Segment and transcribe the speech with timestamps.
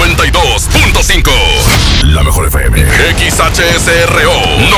[0.00, 1.30] 92.5.
[2.04, 2.80] La mejor FM.
[3.18, 4.32] XHSRO.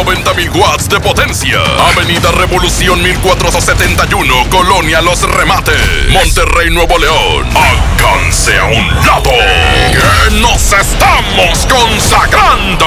[0.04, 1.60] 90.000 watts de potencia.
[1.94, 4.50] Avenida Revolución 1471.
[4.50, 6.10] Colonia Los Remates.
[6.10, 7.48] Monterrey, Nuevo León.
[7.54, 9.30] Alcance a un lado.
[10.40, 12.86] Nos estamos consagrando.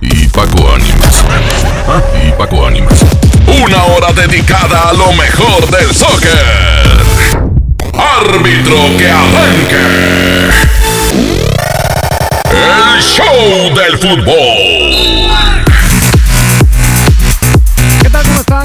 [0.00, 1.24] Y, y Paco Ánimas.
[2.24, 3.04] Y Paco Ánimas.
[3.46, 7.02] Una hora dedicada a lo mejor del soccer.
[7.94, 10.50] Árbitro que arranque.
[12.52, 15.05] El show del fútbol.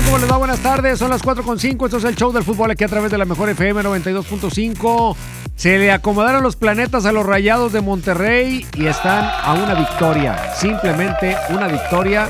[0.05, 0.37] ¿Cómo les va?
[0.37, 0.97] Buenas tardes.
[0.99, 1.85] Son las 4.5.
[1.85, 5.15] Esto es el show del fútbol aquí a través de la mejor FM 92.5.
[5.55, 10.55] Se le acomodaron los planetas a los rayados de Monterrey y están a una victoria.
[10.55, 12.29] Simplemente una victoria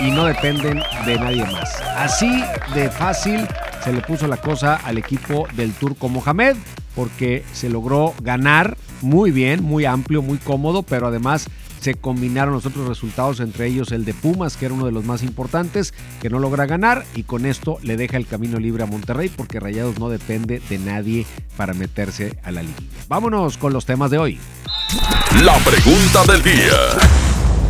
[0.00, 1.74] y no dependen de nadie más.
[1.96, 3.48] Así de fácil
[3.82, 6.56] se le puso la cosa al equipo del Turco Mohamed
[6.94, 11.48] porque se logró ganar muy bien, muy amplio, muy cómodo, pero además
[11.80, 15.04] se combinaron los otros resultados, entre ellos el de Pumas, que era uno de los
[15.04, 18.86] más importantes, que no logra ganar y con esto le deja el camino libre a
[18.86, 22.74] Monterrey porque Rayados no depende de nadie para meterse a la liga.
[23.08, 24.38] Vámonos con los temas de hoy.
[25.44, 26.76] La pregunta del día.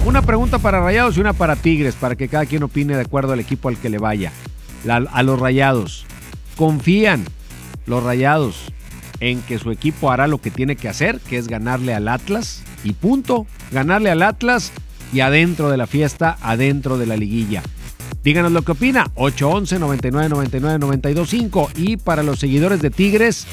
[0.06, 3.32] Una pregunta para Rayados y una para Tigres, para que cada quien opine de acuerdo
[3.34, 4.32] al equipo al que le vaya.
[4.84, 6.06] La- a los Rayados.
[6.56, 7.24] ¿Confían
[7.86, 8.72] los Rayados
[9.20, 12.62] en que su equipo hará lo que tiene que hacer, que es ganarle al Atlas?
[12.84, 13.46] Y punto.
[13.70, 14.72] Ganarle al Atlas
[15.12, 17.62] y adentro de la fiesta, adentro de la liguilla.
[18.22, 19.10] Díganos lo que opina.
[19.14, 23.46] 811 99 99 925 Y para los seguidores de Tigres,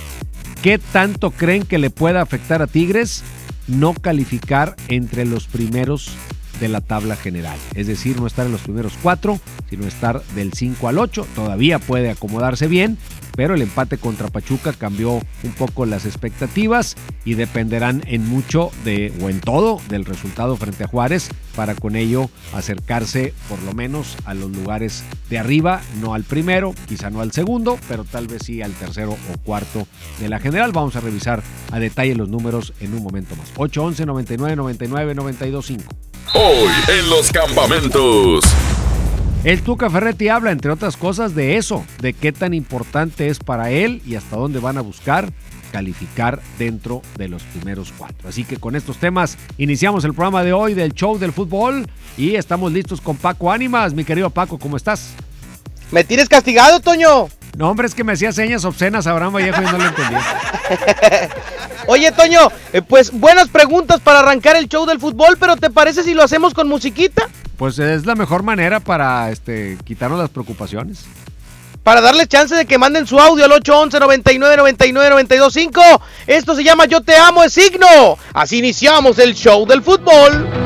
[0.61, 3.23] ¿qué tanto creen que le pueda afectar a Tigres
[3.67, 6.11] no calificar entre los primeros
[6.59, 7.57] de la tabla general?
[7.75, 9.39] Es decir, no estar en los primeros cuatro,
[9.69, 11.27] sino estar del 5 al 8.
[11.35, 12.97] Todavía puede acomodarse bien,
[13.37, 19.13] pero el empate contra Pachuca cambió un poco las expectativas y dependerán en mucho de,
[19.21, 24.17] o en todo, del resultado frente a Juárez para con ello acercarse por lo menos
[24.25, 28.41] a los lugares de arriba, no al primero, quizá no al segundo, pero tal vez
[28.43, 29.87] sí al tercero o cuarto
[30.19, 30.71] de la general.
[30.71, 33.49] Vamos a revisar a detalle los números en un momento más.
[33.55, 35.95] 811 99 99 925.
[36.33, 38.43] Hoy en los campamentos.
[39.43, 43.69] El Tuca Ferretti habla, entre otras cosas, de eso, de qué tan importante es para
[43.71, 45.31] él y hasta dónde van a buscar
[45.71, 48.27] calificar dentro de los primeros cuatro.
[48.27, 51.87] Así que con estos temas iniciamos el programa de hoy del show del fútbol
[52.17, 53.93] y estamos listos con Paco Ánimas.
[53.93, 55.13] Mi querido Paco, ¿cómo estás?
[55.91, 57.29] ¿Me tienes castigado, Toño?
[57.57, 60.21] No, hombre, es que me hacía señas obscenas a Abraham Vallejo y no lo entendía.
[61.87, 66.03] Oye, Toño, eh, pues buenas preguntas para arrancar el show del fútbol, pero ¿te parece
[66.03, 67.27] si lo hacemos con musiquita?
[67.57, 71.05] Pues es la mejor manera para este, quitarnos las preocupaciones.
[71.81, 75.81] Para darles chance de que manden su audio al 811 99 99 925.
[76.27, 78.19] Esto se llama Yo te amo, es signo.
[78.33, 80.56] Así iniciamos el show del fútbol.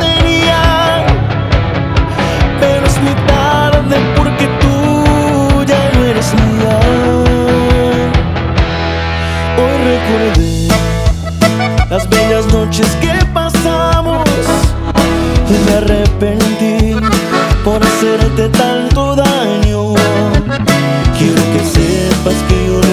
[0.00, 0.62] tenía,
[2.58, 6.78] pero es muy tarde porque tú ya no eres mía.
[9.58, 10.68] Hoy recordé
[11.90, 14.26] las bellas noches que pasamos.
[15.50, 16.96] Y me arrepentí
[17.62, 19.92] por hacerte tanto daño.
[21.18, 22.91] Quiero que sepas que yo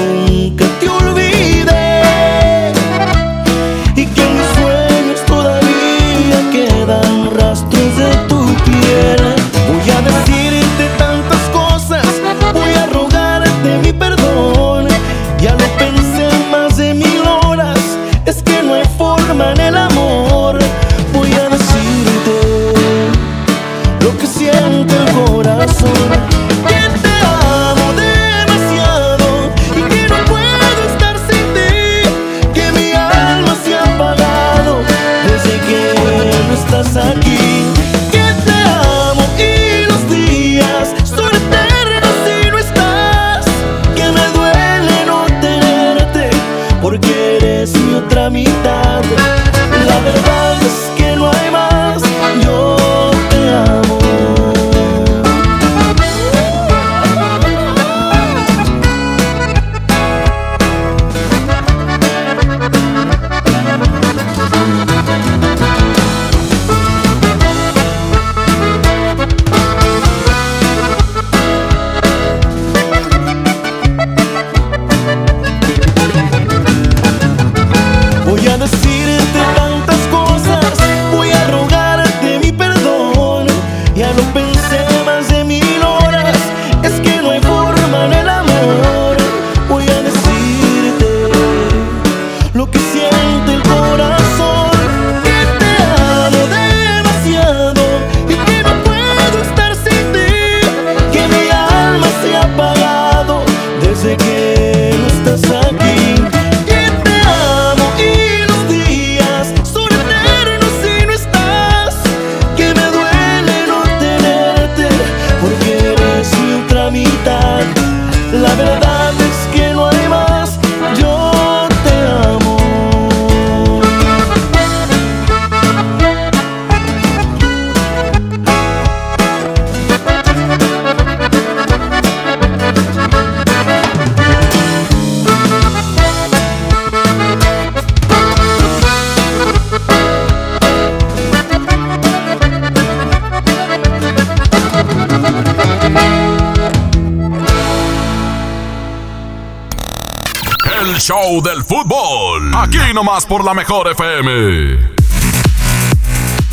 [151.00, 152.52] El show del fútbol.
[152.54, 154.78] Aquí nomás por la mejor FM.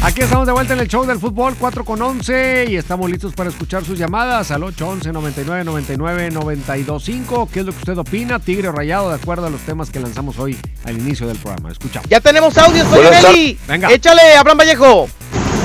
[0.05, 3.35] Aquí estamos de vuelta en el show del fútbol 4 con 11 y estamos listos
[3.35, 7.49] para escuchar sus llamadas al 811 99 99 925.
[7.53, 8.39] ¿Qué es lo que usted opina?
[8.39, 11.73] Tigre o Rayado, de acuerdo a los temas que lanzamos hoy al inicio del programa.
[11.73, 12.09] Escuchamos.
[12.09, 13.59] Ya tenemos audio, Nelly.
[13.67, 13.91] Venga.
[13.91, 15.09] Échale, Abraham Vallejo.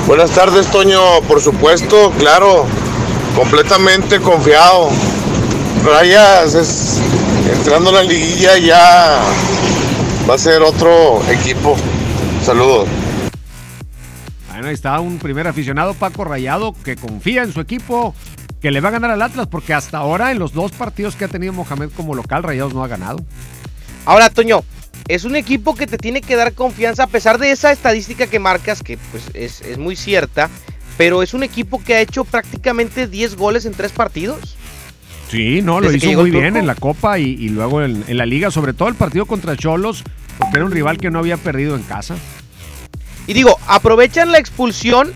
[0.08, 1.22] Buenas tardes, Toño.
[1.28, 2.66] Por supuesto, claro.
[3.36, 4.90] Completamente confiado.
[5.86, 7.00] Rayas es
[7.50, 9.22] entrando a la liguilla ya
[10.30, 11.76] va a ser otro equipo.
[12.44, 12.88] Saludos.
[14.50, 18.14] Bueno, ahí está un primer aficionado, Paco Rayado, que confía en su equipo,
[18.62, 21.26] que le va a ganar al Atlas, porque hasta ahora en los dos partidos que
[21.26, 23.24] ha tenido Mohamed como local, Rayados no ha ganado.
[24.06, 24.64] Ahora, Toño,
[25.08, 28.40] es un equipo que te tiene que dar confianza a pesar de esa estadística que
[28.40, 30.50] marcas, que pues es, es muy cierta,
[30.98, 34.58] pero es un equipo que ha hecho prácticamente 10 goles en tres partidos.
[35.32, 38.18] Sí, no, lo Desde hizo muy bien en la Copa y, y luego en, en
[38.18, 40.04] la Liga, sobre todo el partido contra Cholos,
[40.38, 42.18] porque era un rival que no había perdido en casa.
[43.28, 45.14] Y digo, aprovechan la expulsión,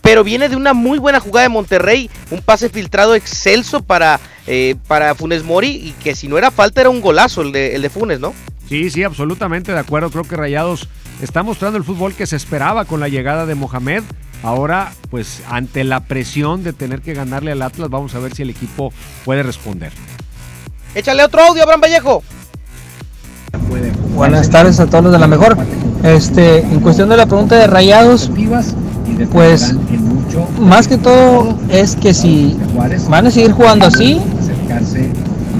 [0.00, 4.76] pero viene de una muy buena jugada de Monterrey, un pase filtrado excelso para, eh,
[4.88, 7.82] para Funes Mori, y que si no era falta era un golazo el de, el
[7.82, 8.32] de Funes, ¿no?
[8.66, 10.10] Sí, sí, absolutamente de acuerdo.
[10.10, 10.88] Creo que Rayados
[11.20, 14.04] está mostrando el fútbol que se esperaba con la llegada de Mohamed.
[14.42, 18.42] Ahora, pues ante la presión de tener que ganarle al Atlas, vamos a ver si
[18.42, 18.92] el equipo
[19.24, 19.92] puede responder.
[20.94, 22.22] Échale otro audio, Abraham Vallejo.
[24.14, 25.56] Buenas tardes a todos los de la mejor.
[26.02, 28.30] Este, en cuestión de la pregunta de Rayados,
[29.32, 29.74] pues
[30.58, 32.56] más que todo es que si
[33.08, 34.20] van a seguir jugando así,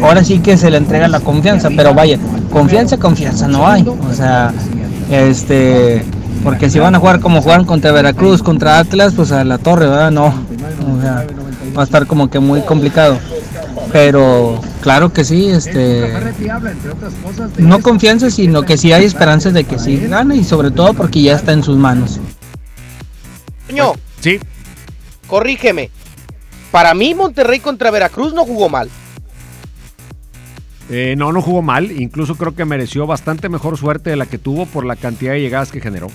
[0.02, 2.18] ahora sí que se le entrega la confianza, pero vaya,
[2.50, 3.86] confianza, confianza no hay.
[3.86, 4.52] O sea,
[5.10, 6.04] este,
[6.42, 9.86] porque si van a jugar como jugaron contra Veracruz, contra Atlas, pues a la torre,
[9.86, 10.10] ¿verdad?
[10.10, 11.26] No, o sea,
[11.76, 13.18] va a estar como que muy complicado.
[13.92, 16.12] Pero claro que sí, este,
[17.58, 21.22] no confianza, sino que sí hay esperanzas de que sí gane y sobre todo porque
[21.22, 22.20] ya está en sus manos.
[23.68, 24.38] Toño, Sí,
[25.26, 25.90] corrígeme.
[26.70, 28.88] Para mí, Monterrey contra Veracruz no jugó mal.
[30.88, 31.90] eh, no, no jugó mal.
[31.90, 35.40] Incluso creo que mereció bastante mejor suerte de la que tuvo por la cantidad de
[35.40, 36.08] llegadas que generó.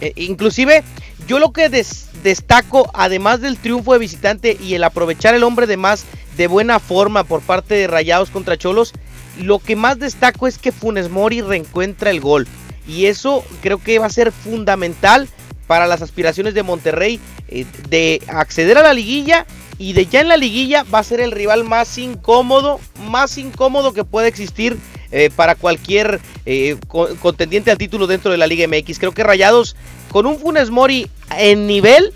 [0.00, 0.82] Eh, inclusive,
[1.26, 5.66] yo lo que des- destaco, además del triunfo de visitante y el aprovechar el hombre
[5.66, 6.04] de más
[6.36, 8.92] de buena forma por parte de Rayados contra Cholos,
[9.38, 12.46] lo que más destaco es que Funes Mori reencuentra el gol.
[12.88, 15.28] Y eso creo que va a ser fundamental
[15.66, 19.46] para las aspiraciones de Monterrey eh, de acceder a la liguilla
[19.78, 23.92] y de ya en la liguilla va a ser el rival más incómodo, más incómodo
[23.92, 24.76] que puede existir
[25.12, 28.98] eh, para cualquier eh, co- contendiente al título dentro de la Liga MX.
[28.98, 29.76] Creo que Rayados
[30.10, 32.12] con un Funes Mori en nivel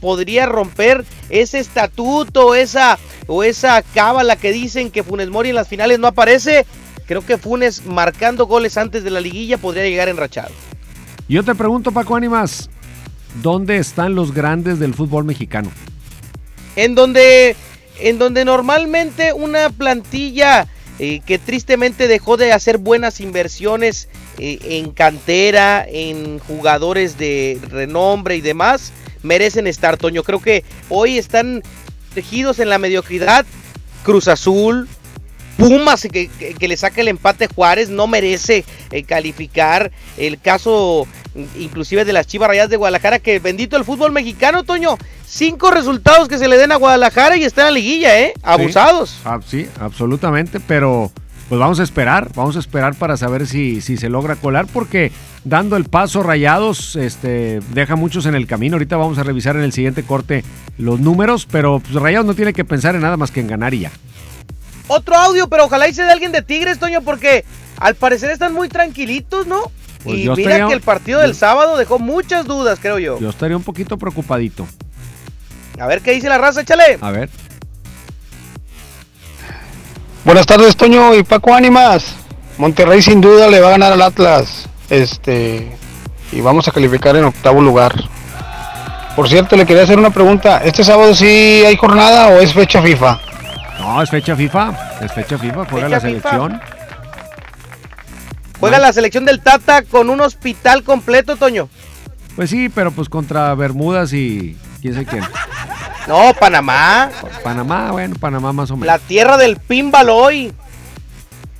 [0.00, 5.68] podría romper ese estatuto esa, o esa cábala que dicen que Funes Mori en las
[5.68, 6.66] finales no aparece.
[7.06, 10.50] Creo que Funes marcando goles antes de la liguilla podría llegar enrachado.
[11.28, 12.68] Yo te pregunto, Paco Ánimas,
[13.42, 15.70] ¿dónde están los grandes del fútbol mexicano?
[16.74, 17.54] en donde
[18.00, 20.66] en donde normalmente una plantilla
[20.98, 24.08] eh, que tristemente dejó de hacer buenas inversiones
[24.38, 30.22] eh, en cantera, en jugadores de renombre y demás, merecen estar, Toño.
[30.22, 31.62] Creo que hoy están
[32.14, 33.46] tejidos en la mediocridad.
[34.04, 34.88] Cruz Azul,
[35.56, 39.92] Pumas que, que- le saca el empate Juárez no merece eh, calificar.
[40.16, 44.96] El caso inclusive de las Chivas Rayadas de Guadalajara, que bendito el fútbol mexicano, Toño.
[45.26, 48.34] Cinco resultados que se le den a Guadalajara y está en la liguilla, ¿eh?
[48.42, 49.16] Abusados.
[49.24, 51.10] Ah, sí, absolutamente, pero
[51.48, 55.12] pues vamos a esperar, vamos a esperar para saber si, si se logra colar, porque
[55.44, 58.76] dando el paso rayados, este, deja muchos en el camino.
[58.76, 60.44] Ahorita vamos a revisar en el siguiente corte
[60.78, 63.74] los números, pero pues, Rayados no tiene que pensar en nada más que en ganar
[63.74, 63.92] y ya.
[64.88, 67.44] Otro audio, pero ojalá hice de alguien de Tigres, Toño, porque
[67.78, 69.70] al parecer están muy tranquilitos, ¿no?
[70.04, 72.98] Pues y yo mira estaría- que el partido del yo- sábado dejó muchas dudas, creo
[72.98, 73.18] yo.
[73.20, 74.66] Yo estaría un poquito preocupadito.
[75.78, 76.98] A ver qué dice la raza, échale.
[77.00, 77.30] A ver.
[80.24, 82.14] Buenas tardes, Toño y Paco Ánimas.
[82.58, 84.68] Monterrey sin duda le va a ganar al Atlas.
[84.88, 85.76] Este
[86.30, 87.92] y vamos a calificar en octavo lugar.
[89.16, 90.62] Por cierto, le quería hacer una pregunta.
[90.64, 91.26] ¿Este sábado sí
[91.66, 93.20] hay jornada o es fecha FIFA?
[93.80, 96.30] No, es fecha FIFA, es fecha FIFA, juega Fecha la FIFA.
[98.62, 101.68] Juega la selección del Tata con un hospital completo, Toño.
[102.36, 105.24] Pues sí, pero pues contra Bermudas y quién sé quién.
[106.08, 107.10] No, Panamá,
[107.44, 108.86] Panamá, bueno, Panamá más o menos.
[108.86, 110.52] la tierra del pinball hoy.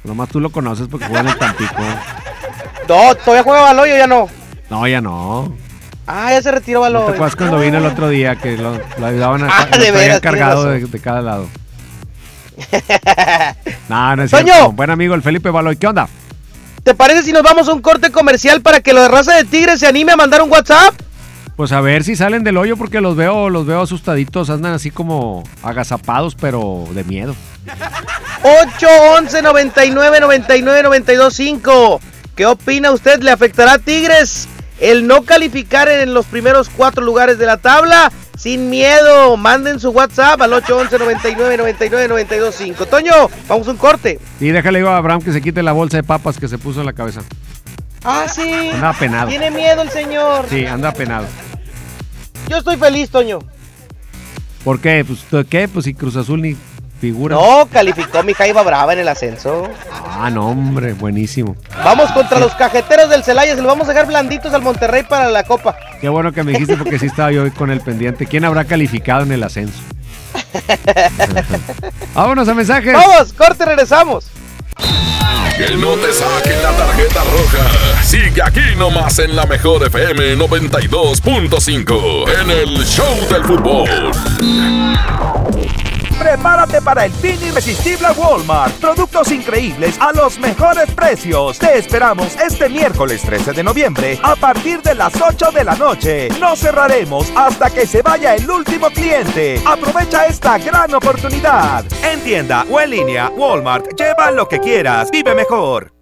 [0.05, 1.75] Nomás tú lo conoces porque juega en el Tampico.
[2.89, 4.29] No, todavía juega Baloy o ya no.
[4.71, 5.55] No, ya no.
[6.07, 7.07] Ah, ya se retiró ¿No Baloy.
[7.07, 9.91] te acuerdas cuando vine el otro día que lo, lo ayudaban a Ah, lo de
[9.93, 11.47] veras, cargado de, de cada lado?
[13.89, 14.45] No, no es Toño.
[14.53, 14.73] cierto.
[14.73, 15.77] Buen amigo el Felipe Baloy.
[15.77, 16.09] ¿Qué onda?
[16.83, 19.45] ¿Te parece si nos vamos a un corte comercial para que lo de raza de
[19.45, 20.95] tigres se anime a mandar un WhatsApp?
[21.55, 24.91] Pues a ver si salen del hoyo porque los veo, los veo asustaditos, andan así
[24.91, 27.37] como agazapados, pero de miedo.
[28.43, 32.01] 811 99 99 92 5.
[32.35, 33.21] ¿Qué opina usted?
[33.21, 34.49] ¿Le afectará a Tigres
[34.81, 38.11] el no calificar en los primeros cuatro lugares de la tabla?
[38.43, 42.87] Sin miedo, manden su WhatsApp al 811 99 99 92 5.
[42.87, 43.13] Toño,
[43.47, 44.19] vamos a un corte.
[44.41, 46.87] Y déjale a Abraham que se quite la bolsa de papas que se puso en
[46.87, 47.23] la cabeza.
[48.03, 48.71] Ah, sí.
[48.75, 49.29] Anda penado.
[49.29, 50.47] Tiene miedo el señor.
[50.51, 51.27] Sí, anda penado.
[52.49, 53.39] Yo estoy feliz, Toño.
[54.65, 55.05] ¿Por qué?
[55.07, 55.69] Pues ¿tú ¿qué?
[55.69, 56.57] Pues si Cruz Azul ni
[57.03, 57.35] figura.
[57.35, 59.69] No, calificó mi Jaiba Brava en el ascenso.
[59.93, 61.57] Ah, no, hombre, buenísimo.
[61.85, 63.57] Vamos contra los cajeteros del Celaya.
[63.57, 65.77] Se los vamos a dejar blanditos al Monterrey para la Copa.
[66.01, 68.27] Qué bueno que me dijiste porque sí estaba yo hoy con el pendiente.
[68.27, 69.81] ¿Quién habrá calificado en el ascenso?
[72.15, 72.93] Vámonos a mensajes.
[72.93, 74.27] Vamos, corte, regresamos.
[75.57, 77.65] Que no te saquen la tarjeta roja.
[78.05, 84.13] Sigue aquí nomás en la mejor FM 92.5 en el Show del Fútbol.
[86.23, 88.73] Prepárate para el fin irresistible Walmart.
[88.77, 91.59] Productos increíbles a los mejores precios.
[91.59, 96.29] Te esperamos este miércoles 13 de noviembre a partir de las 8 de la noche.
[96.39, 99.61] No cerraremos hasta que se vaya el último cliente.
[99.67, 101.85] Aprovecha esta gran oportunidad.
[102.05, 103.89] En tienda o en línea, Walmart.
[103.99, 105.11] Lleva lo que quieras.
[105.11, 106.02] Vive mejor.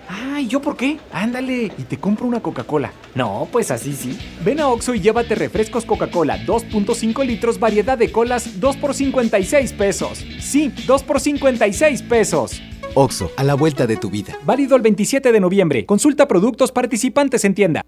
[0.13, 0.97] Ay, ¿yo por qué?
[1.13, 2.91] Ándale, y te compro una Coca-Cola.
[3.15, 4.19] No, pues así sí.
[4.43, 9.71] Ven a Oxxo y llévate refrescos Coca-Cola 2.5 litros, variedad de colas, 2 por 56
[9.73, 10.25] pesos.
[10.39, 12.61] Sí, 2 por 56 pesos.
[12.93, 14.37] Oxo, a la vuelta de tu vida.
[14.43, 15.85] Válido el 27 de noviembre.
[15.85, 17.81] Consulta productos participantes en tienda.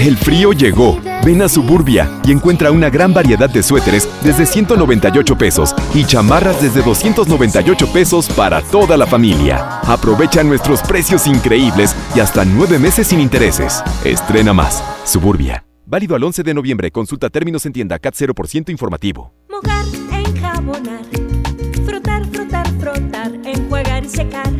[0.00, 0.98] El frío llegó.
[1.26, 6.62] Ven a Suburbia y encuentra una gran variedad de suéteres desde 198 pesos y chamarras
[6.62, 9.80] desde 298 pesos para toda la familia.
[9.80, 13.84] Aprovecha nuestros precios increíbles y hasta nueve meses sin intereses.
[14.02, 14.82] Estrena más.
[15.04, 15.66] Suburbia.
[15.84, 16.90] Válido al 11 de noviembre.
[16.90, 19.34] Consulta términos en tienda CAT 0% informativo.
[19.50, 21.04] Mojar, enjabonar,
[21.84, 24.59] frotar, frotar, frotar, enjuagar y secar.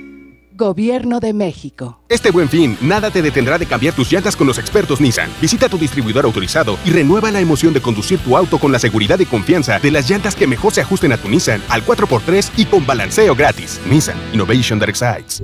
[0.61, 2.03] Gobierno de México.
[2.07, 5.27] Este buen fin, nada te detendrá de cambiar tus llantas con los expertos Nissan.
[5.41, 9.17] Visita tu distribuidor autorizado y renueva la emoción de conducir tu auto con la seguridad
[9.17, 12.65] y confianza de las llantas que mejor se ajusten a tu Nissan al 4x3 y
[12.65, 13.81] con balanceo gratis.
[13.89, 15.41] Nissan Innovation that excites.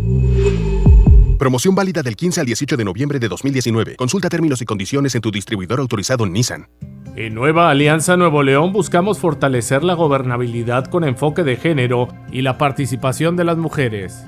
[1.40, 3.96] Promoción válida del 15 al 18 de noviembre de 2019.
[3.96, 6.70] Consulta términos y condiciones en tu distribuidor autorizado Nissan.
[7.16, 12.60] En Nueva Alianza Nuevo León buscamos fortalecer la gobernabilidad con enfoque de género y la
[12.60, 14.28] participación de las mujeres.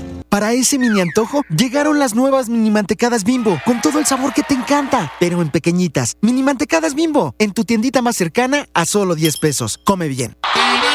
[0.31, 4.43] Para ese mini antojo, llegaron las nuevas mini mantecadas bimbo, con todo el sabor que
[4.43, 6.15] te encanta, pero en pequeñitas.
[6.21, 9.77] Mini mantecadas bimbo, en tu tiendita más cercana a solo 10 pesos.
[9.83, 10.37] Come bien.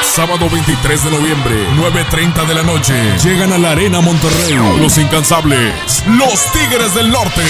[0.03, 2.95] Sábado 23 de noviembre, 9.30 de la noche.
[3.23, 4.55] Llegan a la Arena Monterrey.
[4.81, 6.03] Los incansables.
[6.07, 7.43] Los Tigres del Norte.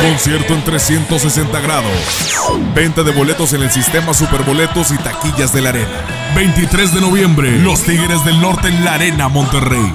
[0.00, 2.32] Concierto en 360 grados.
[2.74, 6.15] Venta de boletos en el sistema Superboletos y taquillas de la Arena.
[6.34, 9.92] 23 de noviembre, Los Tigres del Norte en la Arena Monterrey.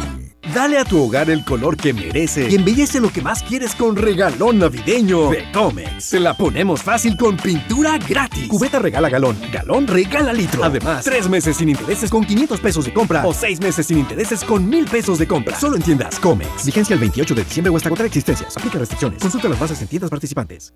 [0.54, 3.96] Dale a tu hogar el color que merece y embellece lo que más quieres con
[3.96, 6.04] regalón navideño de Comex.
[6.04, 8.48] Se la ponemos fácil con pintura gratis.
[8.48, 10.64] Cubeta regala galón, galón regala litro.
[10.64, 14.44] Además, tres meses sin intereses con 500 pesos de compra o seis meses sin intereses
[14.44, 15.58] con 1000 pesos de compra.
[15.60, 16.66] Solo en tiendas Comex.
[16.66, 18.58] Vigencia el 28 de diciembre o hasta agotar existencias.
[18.58, 19.22] Aplica restricciones.
[19.22, 20.74] Consulta las bases en tiendas participantes.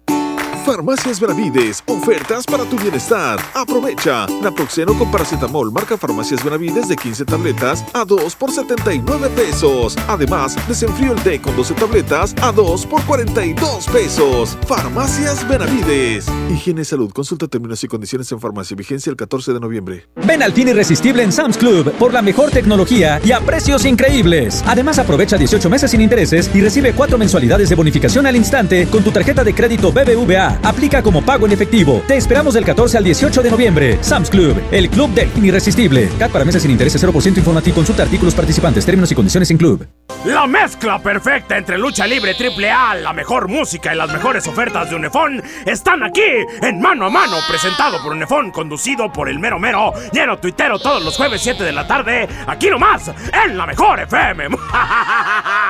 [0.66, 3.40] Farmacias Benavides, ofertas para tu bienestar.
[3.54, 4.26] Aprovecha.
[4.42, 9.96] Naproxeno con paracetamol marca Farmacias Benavides de 15 tabletas a 2 por 79 pesos.
[10.08, 14.58] Además, desenfrío el té con 12 tabletas a 2 por 42 pesos.
[14.68, 16.26] Farmacias Benavides.
[16.50, 17.12] Higiene salud.
[17.14, 18.76] Consulta términos y condiciones en farmacia.
[18.76, 20.08] Vigencia el 14 de noviembre.
[20.26, 24.64] Ven al fin irresistible en Sam's Club por la mejor tecnología y a precios increíbles.
[24.66, 29.04] Además, aprovecha 18 meses sin intereses y recibe 4 mensualidades de bonificación al instante con
[29.04, 30.55] tu tarjeta de crédito BBVA.
[30.64, 32.02] Aplica como pago en efectivo.
[32.08, 33.98] Te esperamos del 14 al 18 de noviembre.
[34.02, 36.10] Sam's Club, el club del irresistible.
[36.18, 37.76] CAT para meses sin intereses 0% informativo.
[37.76, 39.88] Consulta artículos participantes, términos y condiciones en club.
[40.26, 44.90] La mezcla perfecta entre lucha libre triple A, la mejor música y las mejores ofertas
[44.90, 46.24] de Unefón están aquí
[46.62, 51.04] en Mano a Mano, presentado por Unefón, conducido por el mero mero, lleno tuitero todos
[51.04, 53.12] los jueves 7 de la tarde, aquí nomás,
[53.46, 54.48] en la mejor FM.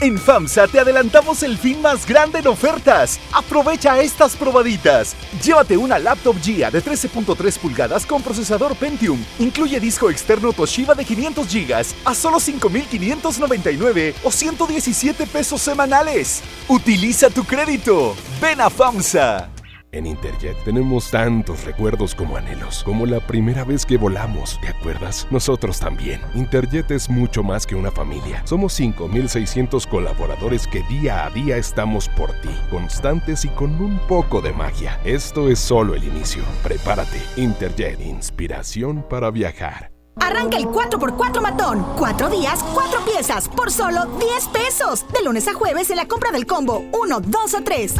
[0.00, 3.18] En FAMSA te adelantamos el fin más grande en ofertas.
[3.32, 5.16] Aprovecha estas probaditas.
[5.42, 9.24] Llévate una laptop GIA de 13.3 pulgadas con procesador Pentium.
[9.38, 16.42] Incluye disco externo Toshiba de 500 GB a solo 5.599 o 117 pesos semanales.
[16.68, 18.14] Utiliza tu crédito.
[18.38, 19.55] Ven a FAMSA.
[19.96, 25.26] En Interjet tenemos tantos recuerdos como anhelos, como la primera vez que volamos, ¿te acuerdas?
[25.30, 26.20] Nosotros también.
[26.34, 28.42] Interjet es mucho más que una familia.
[28.44, 34.42] Somos 5.600 colaboradores que día a día estamos por ti, constantes y con un poco
[34.42, 35.00] de magia.
[35.02, 36.42] Esto es solo el inicio.
[36.62, 37.18] Prepárate.
[37.38, 39.90] Interjet, inspiración para viajar.
[40.20, 41.86] Arranca el 4x4 matón.
[41.96, 45.06] Cuatro días, cuatro piezas, por solo 10 pesos.
[45.10, 47.94] De lunes a jueves en la compra del combo 1, 2 o 3.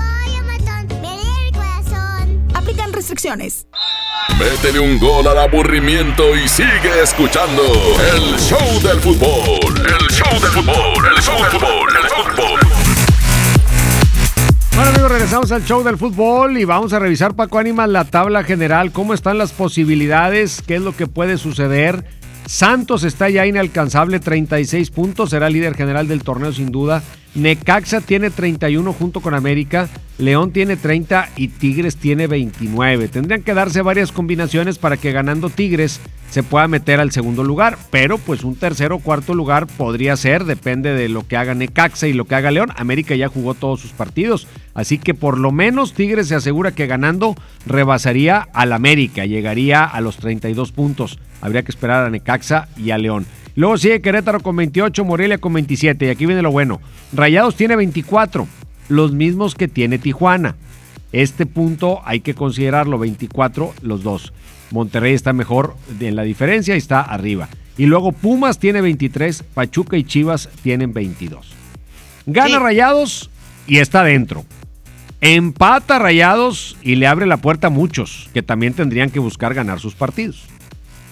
[2.66, 3.68] Aplican restricciones.
[4.40, 9.86] Métele un gol al aburrimiento y sigue escuchando el show del fútbol.
[9.86, 11.06] El show del fútbol.
[11.16, 11.96] El show del fútbol.
[11.96, 12.60] El show del fútbol.
[14.74, 18.42] Bueno amigos, regresamos al show del fútbol y vamos a revisar Paco Ánimas la tabla
[18.42, 22.04] general, cómo están las posibilidades, qué es lo que puede suceder.
[22.46, 27.02] Santos está ya inalcanzable, 36 puntos, será líder general del torneo sin duda.
[27.34, 33.08] Necaxa tiene 31 junto con América, León tiene 30 y Tigres tiene 29.
[33.08, 37.76] Tendrían que darse varias combinaciones para que ganando Tigres se pueda meter al segundo lugar,
[37.90, 42.06] pero pues un tercero o cuarto lugar podría ser, depende de lo que haga Necaxa
[42.06, 42.70] y lo que haga León.
[42.76, 46.86] América ya jugó todos sus partidos, así que por lo menos Tigres se asegura que
[46.86, 47.34] ganando
[47.66, 51.18] rebasaría al América, llegaría a los 32 puntos.
[51.40, 53.26] Habría que esperar a Necaxa y a León.
[53.54, 56.06] Luego sigue Querétaro con 28, Morelia con 27.
[56.06, 56.80] Y aquí viene lo bueno.
[57.12, 58.46] Rayados tiene 24,
[58.88, 60.56] los mismos que tiene Tijuana.
[61.12, 64.32] Este punto hay que considerarlo, 24 los dos.
[64.70, 67.48] Monterrey está mejor en la diferencia y está arriba.
[67.78, 71.52] Y luego Pumas tiene 23, Pachuca y Chivas tienen 22.
[72.26, 73.30] Gana Rayados
[73.66, 74.44] y está dentro.
[75.20, 79.80] Empata Rayados y le abre la puerta a muchos que también tendrían que buscar ganar
[79.80, 80.44] sus partidos.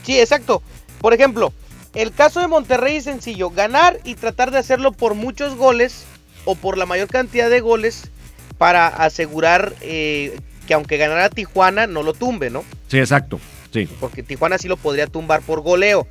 [0.04, 0.62] Sí, exacto.
[1.00, 1.52] Por ejemplo,
[1.94, 6.04] el caso de Monterrey es sencillo, ganar y tratar de hacerlo por muchos goles
[6.44, 8.10] o por la mayor cantidad de goles
[8.58, 12.64] para asegurar eh, que aunque ganara Tijuana no lo tumbe, ¿no?
[12.88, 13.40] Sí, exacto.
[13.72, 13.88] Sí.
[14.00, 16.06] Porque Tijuana sí lo podría tumbar por goleo.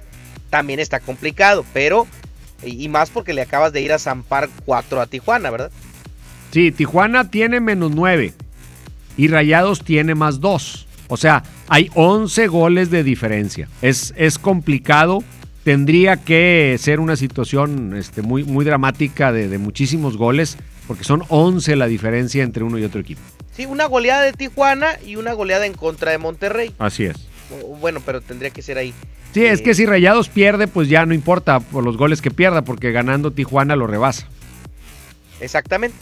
[0.50, 2.08] También está complicado, pero
[2.64, 5.72] y más porque le acabas de ir a zampar 4 a Tijuana, ¿verdad?
[6.52, 8.34] Sí, Tijuana tiene menos 9
[9.18, 10.88] y Rayados tiene más 2.
[11.14, 13.68] O sea, hay 11 goles de diferencia.
[13.84, 15.24] Es, es complicado.
[15.64, 21.22] Tendría que ser una situación este, muy, muy dramática de, de muchísimos goles, porque son
[21.30, 23.22] 11 la diferencia entre uno y otro equipo.
[23.56, 26.74] Sí, una goleada de Tijuana y una goleada en contra de Monterrey.
[26.80, 27.16] Así es.
[27.80, 28.92] Bueno, pero tendría que ser ahí.
[29.36, 32.32] Sí, es Eh, que si Rayados pierde, pues ya no importa por los goles que
[32.32, 34.28] pierda, porque ganando Tijuana lo rebasa.
[35.40, 35.96] Exactamente.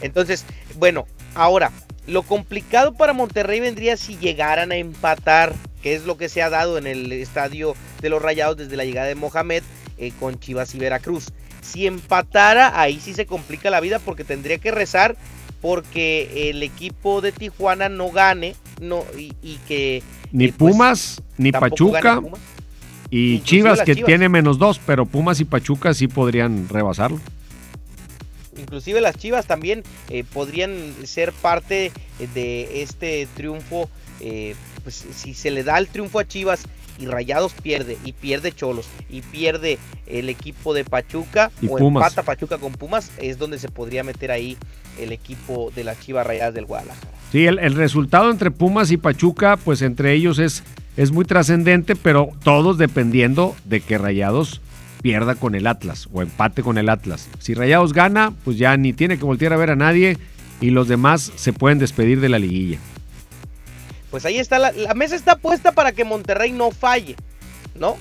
[0.00, 0.46] Entonces,
[0.78, 1.06] bueno,
[1.36, 1.70] ahora,
[2.06, 6.50] lo complicado para Monterrey vendría si llegaran a empatar, que es lo que se ha
[6.50, 9.62] dado en el estadio de los Rayados desde la llegada de Mohamed
[9.98, 11.28] eh, con Chivas y Veracruz.
[11.62, 15.16] Si empatara, ahí sí se complica la vida porque tendría que rezar
[15.60, 21.22] porque el equipo de Tijuana no gane no y, y que Ni eh, pues, Pumas,
[21.38, 22.40] ni Pachuca, Pumas.
[23.10, 24.06] y Inclusive Chivas, que Chivas.
[24.06, 27.18] tiene menos dos, pero Pumas y Pachuca sí podrían rebasarlo.
[28.58, 31.92] Inclusive las Chivas también eh, podrían ser parte
[32.34, 33.88] de este triunfo.
[34.20, 36.62] eh, pues si se le da el triunfo a Chivas
[36.98, 42.04] y Rayados pierde y pierde Cholos y pierde el equipo de Pachuca Y o Pumas.
[42.04, 44.56] empata Pachuca con Pumas es donde se podría meter ahí
[44.98, 47.10] el equipo de las Chivas Rayadas del Guadalajara.
[47.32, 50.62] Sí, el, el resultado entre Pumas y Pachuca, pues entre ellos es,
[50.96, 54.62] es muy trascendente, pero todos dependiendo de que Rayados
[55.02, 57.28] pierda con el Atlas o empate con el Atlas.
[57.38, 60.18] Si Rayados gana, pues ya ni tiene que voltear a ver a nadie
[60.60, 62.78] y los demás se pueden despedir de la liguilla.
[64.10, 67.16] Pues ahí está, la, mesa está puesta para que Monterrey no falle,
[67.74, 67.96] ¿no?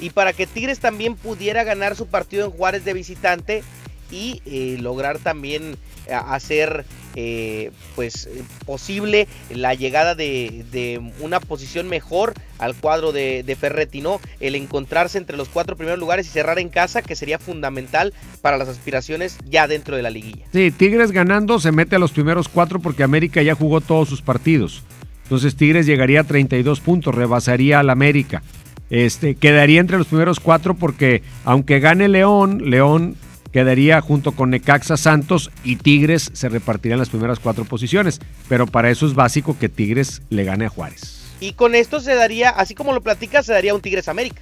[0.00, 3.62] Y para que Tigres también pudiera ganar su partido en Juárez de visitante
[4.10, 6.86] y eh, lograr también eh, hacer
[7.20, 14.00] eh, pues eh, posible la llegada de, una posición mejor al cuadro de, de Ferretti,
[14.00, 14.20] ¿no?
[14.38, 18.56] El encontrarse entre los cuatro primeros lugares y cerrar en casa, que sería fundamental para
[18.56, 20.44] las aspiraciones ya dentro de la liguilla.
[20.52, 24.22] Sí, Tigres ganando se mete a los primeros cuatro porque América ya jugó todos sus
[24.22, 24.84] partidos.
[25.24, 28.44] Entonces Tigres llegaría a 32 puntos, rebasaría al América.
[28.90, 33.16] Este, quedaría entre los primeros cuatro porque aunque gane León, León
[33.58, 38.20] quedaría junto con Necaxa Santos y Tigres se repartirían las primeras cuatro posiciones.
[38.48, 41.24] Pero para eso es básico que Tigres le gane a Juárez.
[41.40, 44.40] Y con esto se daría, así como lo platica, se daría un Tigres América.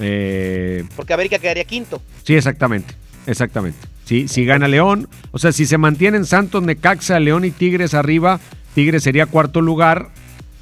[0.00, 2.02] Eh, Porque América quedaría quinto.
[2.24, 2.94] sí, exactamente.
[3.28, 3.78] Exactamente.
[4.06, 8.40] Sí, si gana León, o sea, si se mantienen Santos, Necaxa, León y Tigres arriba,
[8.74, 10.08] Tigres sería cuarto lugar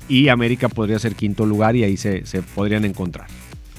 [0.06, 3.28] y América podría ser quinto lugar y ahí se, se podrían encontrar.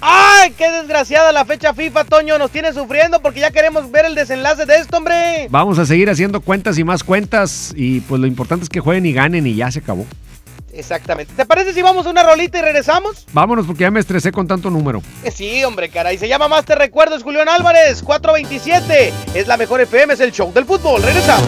[0.01, 2.37] ¡Ay, qué desgraciada la fecha FIFA, Toño!
[2.39, 5.47] Nos tiene sufriendo porque ya queremos ver el desenlace de esto, hombre.
[5.49, 9.05] Vamos a seguir haciendo cuentas y más cuentas y pues lo importante es que jueguen
[9.05, 10.05] y ganen y ya se acabó.
[10.73, 11.33] Exactamente.
[11.35, 13.25] ¿Te parece si vamos a una rolita y regresamos?
[13.33, 15.01] Vámonos porque ya me estresé con tanto número.
[15.23, 16.17] Eh, Sí, hombre, caray.
[16.17, 19.13] Se llama Más Te Recuerdos, Julián Álvarez, 427.
[19.35, 21.03] Es la mejor FM, es el show del fútbol.
[21.03, 21.47] Regresamos.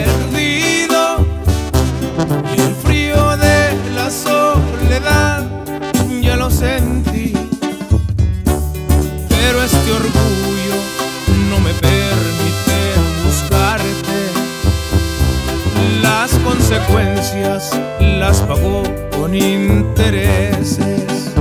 [16.71, 18.83] consecuencias las pago
[19.17, 21.33] con intereses.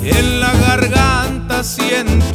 [0.00, 2.25] En la garganta siento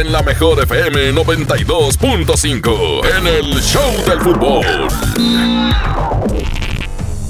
[0.00, 4.64] en la mejor FM 92.5 en el Show del Fútbol.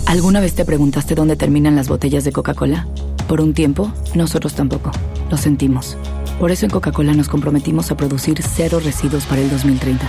[0.07, 2.87] ¿Alguna vez te preguntaste dónde terminan las botellas de Coca-Cola?
[3.27, 4.91] Por un tiempo, nosotros tampoco.
[5.31, 5.97] Lo sentimos.
[6.39, 10.07] Por eso en Coca-Cola nos comprometimos a producir cero residuos para el 2030.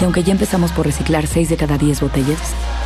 [0.00, 2.38] Y aunque ya empezamos por reciclar 6 de cada 10 botellas,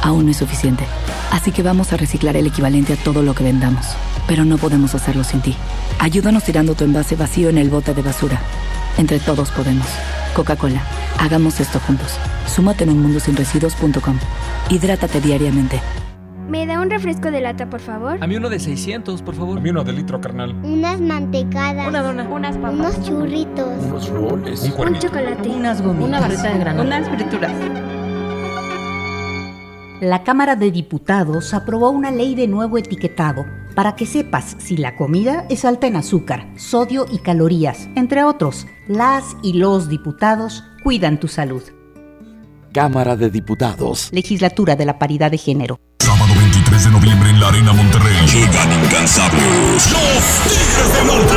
[0.03, 0.85] aún no es suficiente.
[1.31, 3.87] Así que vamos a reciclar el equivalente a todo lo que vendamos.
[4.27, 5.55] Pero no podemos hacerlo sin ti.
[6.01, 8.41] Ayúdanos tirando tu envase vacío en el bote de basura.
[8.99, 9.87] Entre todos podemos.
[10.35, 10.83] Coca-Cola.
[11.19, 12.19] Hagamos esto juntos.
[12.47, 14.19] Súmate en unmundosinresiduos.com.
[14.71, 15.81] Hidrátate diariamente.
[16.49, 18.19] ¿Me da un refresco de lata, por favor?
[18.21, 19.59] A mí uno de 600, por favor.
[19.59, 20.55] A mí uno de litro, carnal.
[20.63, 21.89] Unas mantecadas.
[21.89, 22.25] Una dona.
[22.29, 22.75] Unas papas.
[22.75, 23.85] Unos churritos.
[23.85, 24.63] Unos roles.
[24.77, 25.49] Un, un chocolate.
[25.49, 26.09] Unas gomitas.
[26.09, 26.97] Una barrita de granola.
[26.99, 27.53] Unas frituras.
[30.01, 34.97] La Cámara de Diputados aprobó una ley de nuevo etiquetado para que sepas si la
[34.97, 38.67] comida es alta en azúcar, sodio y calorías, entre otros.
[38.87, 41.63] Las y los diputados cuidan tu salud.
[42.73, 44.09] Cámara de Diputados.
[44.13, 45.79] Legislatura de la Paridad de Género.
[46.01, 48.17] Sábado 23 de noviembre en la Arena Monterrey.
[48.27, 49.93] Llegan incansables.
[49.93, 51.35] Los Tigres del Norte.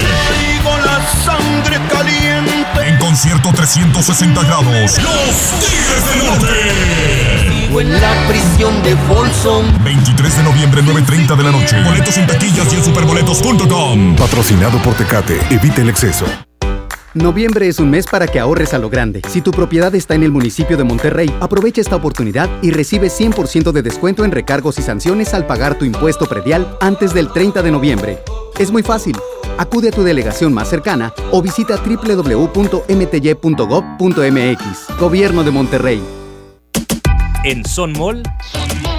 [0.00, 2.88] Traigo la sangre caliente.
[2.88, 4.98] En concierto 360 grados.
[4.98, 7.59] Los Tigres del Norte.
[7.70, 9.64] Vivo en la prisión de Folsom.
[9.84, 11.80] 23 de noviembre, 9.30 de la noche.
[11.84, 14.16] Boletos en taquillas y en superboletos.com.
[14.16, 15.38] Patrocinado por Tecate.
[15.50, 16.26] Evita el exceso.
[17.14, 19.22] Noviembre es un mes para que ahorres a lo grande.
[19.28, 23.70] Si tu propiedad está en el municipio de Monterrey, aprovecha esta oportunidad y recibe 100%
[23.70, 27.70] de descuento en recargos y sanciones al pagar tu impuesto predial antes del 30 de
[27.70, 28.18] noviembre.
[28.58, 29.16] Es muy fácil.
[29.58, 32.88] Acude a tu delegación más cercana o visita www.mty.gov.mx.
[34.98, 36.19] Gobierno de Monterrey.
[37.42, 38.22] En Son Mall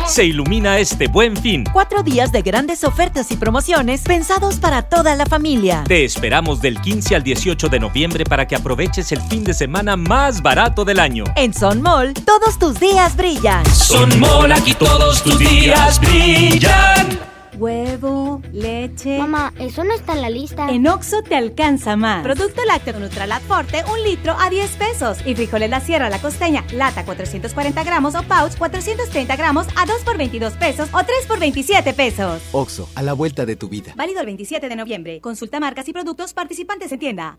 [0.08, 1.64] se ilumina este buen fin.
[1.72, 5.84] Cuatro días de grandes ofertas y promociones pensados para toda la familia.
[5.88, 9.96] Te esperamos del 15 al 18 de noviembre para que aproveches el fin de semana
[9.96, 11.26] más barato del año.
[11.36, 13.66] En Son Mall, todos tus días brillan.
[13.68, 17.31] Son Mall, aquí todos tus días brillan.
[17.58, 19.18] Huevo, leche.
[19.18, 20.70] Mamá, eso no está en la lista.
[20.70, 22.24] En Oxo te alcanza más.
[22.24, 25.18] Producto lácteo Nutralat Forte, un litro a 10 pesos.
[25.26, 30.04] Y frijoles La Sierra La Costeña, lata 440 gramos o pouch 430 gramos a 2
[30.04, 32.42] por 22 pesos o 3 por 27 pesos.
[32.52, 33.94] Oxo, a la vuelta de tu vida.
[33.96, 35.22] Válido el 27 de noviembre.
[35.22, 37.38] Consulta marcas y productos participantes en tienda.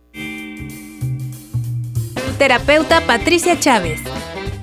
[2.39, 4.01] Terapeuta Patricia Chávez.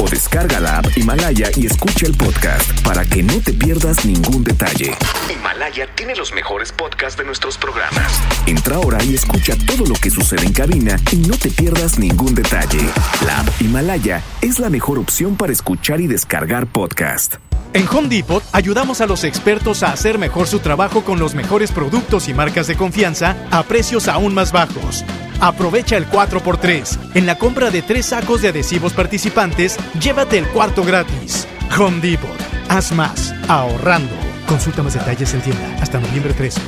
[0.00, 4.42] o descarga la app Himalaya y escucha el podcast para que no te pierdas ningún
[4.42, 4.94] detalle.
[5.30, 8.20] Himalaya tiene los mejores podcasts de nuestros programas.
[8.46, 12.34] Entra ahora y escucha todo lo que sucede en cabina y no te pierdas ningún
[12.34, 12.80] detalle.
[13.26, 17.36] La app Himalaya es la mejor opción para escuchar y descargar podcast.
[17.72, 21.70] En Home Depot ayudamos a los expertos a hacer mejor su trabajo con los mejores
[21.70, 25.04] productos y marcas de confianza a precios aún más bajos.
[25.40, 27.14] Aprovecha el 4x3.
[27.14, 31.46] En la compra de tres sacos de adhesivos participantes, llévate el cuarto gratis.
[31.78, 32.30] Home Depot.
[32.68, 34.14] Haz más, ahorrando.
[34.46, 36.60] Consulta más detalles en tienda hasta noviembre 13.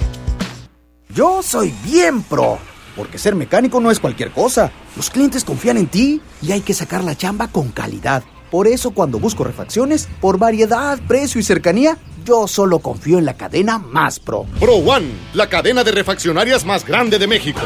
[1.15, 2.59] Yo soy bien pro,
[2.97, 4.73] porque ser mecánico no es cualquier cosa.
[4.97, 8.23] Los clientes confían en ti y hay que sacar la chamba con calidad.
[8.51, 13.35] Por eso cuando busco refacciones, por variedad, precio y cercanía, yo solo confío en la
[13.35, 14.45] cadena más pro.
[14.61, 17.61] Pro One, la cadena de refaccionarias más grande de México.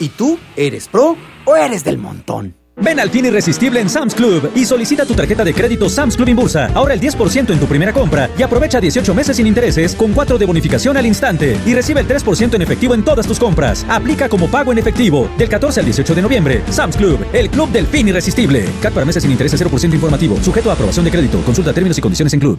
[0.00, 2.65] ¿Y tú eres pro o eres del montón?
[2.78, 6.28] Ven al fin irresistible en Sam's Club y solicita tu tarjeta de crédito Sam's Club
[6.28, 6.66] Inbursa.
[6.74, 10.36] Ahorra el 10% en tu primera compra y aprovecha 18 meses sin intereses con 4
[10.36, 11.58] de bonificación al instante.
[11.64, 13.86] Y recibe el 3% en efectivo en todas tus compras.
[13.88, 16.62] Aplica como pago en efectivo del 14 al 18 de noviembre.
[16.70, 18.68] Sam's Club, el club del fin irresistible.
[18.82, 20.36] CAT para meses sin intereses 0% informativo.
[20.42, 21.40] Sujeto a aprobación de crédito.
[21.44, 22.58] Consulta términos y condiciones en Club.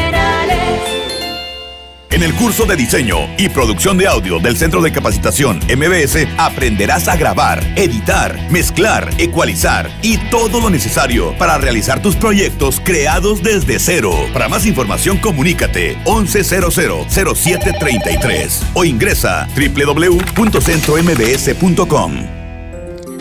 [2.11, 7.07] En el curso de diseño y producción de audio del Centro de Capacitación MBS aprenderás
[7.07, 13.79] a grabar, editar, mezclar, ecualizar y todo lo necesario para realizar tus proyectos creados desde
[13.79, 14.11] cero.
[14.33, 22.41] Para más información comunícate 11000733 o ingresa www.centrombs.com.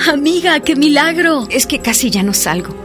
[0.09, 1.47] Amiga, qué milagro.
[1.51, 2.80] Es que casi ya no salgo.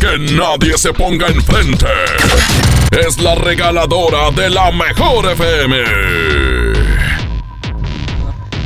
[0.00, 1.86] Que nadie se ponga enfrente.
[3.04, 5.76] Es la regaladora de la mejor FM.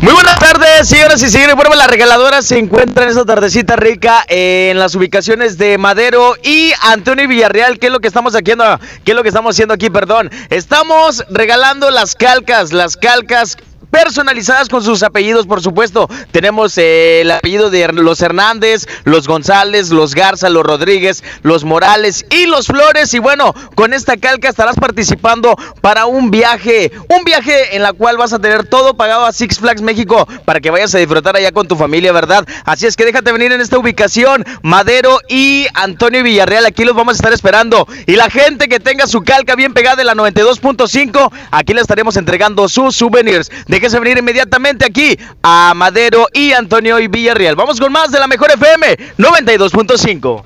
[0.02, 1.54] Muy buenas tardes, señoras y señores.
[1.54, 6.72] Bueno, la regaladora se encuentra en esta tardecita rica en las ubicaciones de Madero y
[6.82, 7.78] Antonio Villarreal.
[7.78, 8.64] ¿Qué es lo que estamos haciendo?
[9.04, 9.88] ¿Qué es lo que estamos haciendo aquí?
[9.88, 10.30] Perdón.
[10.50, 13.56] Estamos regalando las calcas, las calcas
[13.92, 16.08] personalizadas con sus apellidos, por supuesto.
[16.32, 22.24] Tenemos eh, el apellido de los Hernández, los González, los Garza, los Rodríguez, los Morales
[22.30, 23.12] y los Flores.
[23.12, 28.16] Y bueno, con esta calca estarás participando para un viaje, un viaje en la cual
[28.16, 31.52] vas a tener todo pagado a Six Flags México para que vayas a disfrutar allá
[31.52, 32.46] con tu familia, ¿verdad?
[32.64, 36.64] Así es que déjate venir en esta ubicación, Madero y Antonio Villarreal.
[36.64, 37.86] Aquí los vamos a estar esperando.
[38.06, 42.16] Y la gente que tenga su calca bien pegada en la 92.5, aquí le estaremos
[42.16, 43.50] entregando sus souvenirs.
[43.66, 47.56] De Déjese venir inmediatamente aquí a Madero y Antonio y Villarreal.
[47.56, 50.44] Vamos con más de la mejor FM 92.5.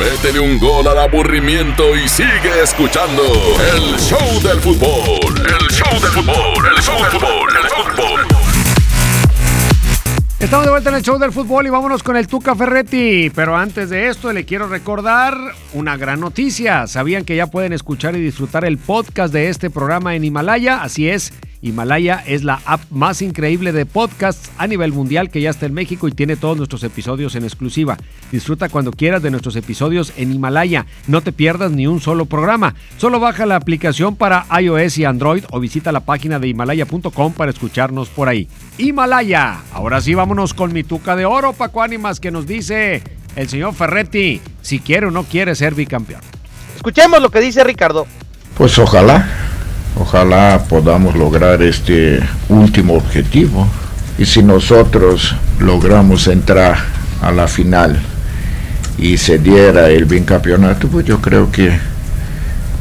[0.00, 3.22] Métele un gol al aburrimiento y sigue escuchando
[3.74, 5.34] el show del fútbol.
[5.38, 8.20] El show del fútbol, el show del fútbol, el show del fútbol.
[10.40, 13.30] Estamos de vuelta en el show del fútbol y vámonos con el Tuca Ferretti.
[13.34, 15.36] Pero antes de esto, le quiero recordar
[15.74, 16.86] una gran noticia.
[16.86, 20.82] ¿Sabían que ya pueden escuchar y disfrutar el podcast de este programa en Himalaya?
[20.82, 21.34] Así es.
[21.62, 25.74] Himalaya es la app más increíble de podcasts a nivel mundial que ya está en
[25.74, 27.96] México y tiene todos nuestros episodios en exclusiva.
[28.32, 30.86] Disfruta cuando quieras de nuestros episodios en Himalaya.
[31.06, 32.74] No te pierdas ni un solo programa.
[32.96, 37.52] Solo baja la aplicación para iOS y Android o visita la página de himalaya.com para
[37.52, 38.48] escucharnos por ahí.
[38.76, 39.60] Himalaya.
[39.72, 43.02] Ahora sí vámonos con mi tuca de oro, Paco Ánimas, que nos dice
[43.36, 46.22] el señor Ferretti si quiere o no quiere ser bicampeón.
[46.74, 48.06] Escuchemos lo que dice Ricardo.
[48.56, 49.28] Pues ojalá.
[49.96, 53.68] Ojalá podamos lograr este último objetivo.
[54.18, 56.76] Y si nosotros logramos entrar
[57.20, 57.98] a la final
[58.98, 61.78] y se diera el bicampeonato, pues yo creo que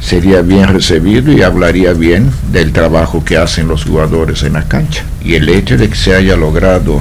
[0.02, 5.04] sería bien recibido y hablaría bien del trabajo que hacen los jugadores en la cancha.
[5.24, 7.00] Y el hecho de que se haya logrado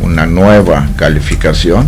[0.00, 1.86] una nueva calificación,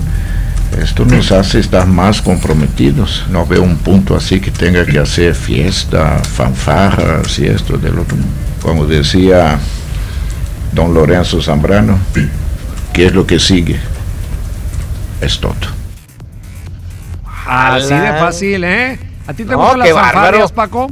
[0.80, 3.24] esto nos hace estar más comprometidos.
[3.30, 8.16] No veo un punto así que tenga que hacer fiesta, fanfarras y esto del otro.
[8.60, 9.58] Como decía
[10.72, 11.98] don Lorenzo Zambrano,
[12.92, 13.78] ¿qué es lo que sigue?
[15.20, 15.54] Es todo.
[17.46, 18.98] Así de fácil, ¿eh?
[19.26, 20.90] ¿A ti te gustan las fanfarrias, Paco?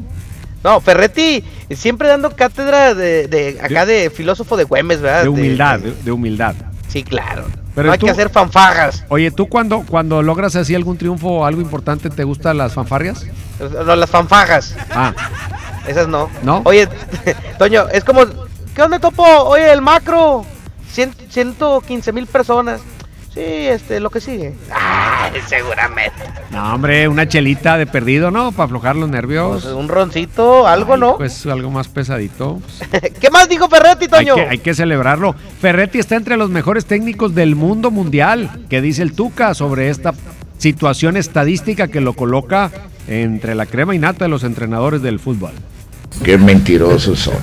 [0.62, 5.22] No, Ferretti siempre dando cátedra de, acá de, filósofo de Güemes, ¿verdad?
[5.22, 6.54] De humildad, de humildad.
[6.88, 7.46] Sí, claro.
[7.74, 9.04] Pero no hay que hacer fanfarras.
[9.08, 13.26] Oye, ¿tú cuando, cuando logras así algún triunfo o algo importante, te gustan las fanfarrias?
[13.58, 14.76] No, las fanfarras.
[14.90, 15.12] Ah.
[15.86, 16.30] Esas no.
[16.42, 16.62] ¿No?
[16.64, 16.88] Oye,
[17.58, 18.22] Toño, es como,
[18.74, 19.24] ¿qué onda, Topo?
[19.24, 20.46] Oye, el macro,
[20.92, 22.80] 115 mil personas.
[23.34, 24.52] Sí, este, lo que sigue.
[24.70, 26.22] Ah, seguramente.
[26.52, 28.52] No, hombre, una chelita de perdido, ¿no?
[28.52, 29.64] Para aflojar los nervios.
[29.64, 31.16] Pues, un roncito, algo, ¿no?
[31.16, 32.62] Pues algo más pesadito.
[33.20, 34.36] ¿Qué más dijo Ferretti, Toño?
[34.48, 35.34] Hay que, celebrarlo.
[35.60, 38.50] Ferretti está entre los mejores técnicos del mundo mundial.
[38.70, 40.14] ¿Qué dice el Tuca sobre esta
[40.58, 42.70] situación estadística que lo coloca
[43.08, 45.50] entre la crema y nata de los entrenadores del fútbol?
[46.22, 47.34] Qué mentirosos son.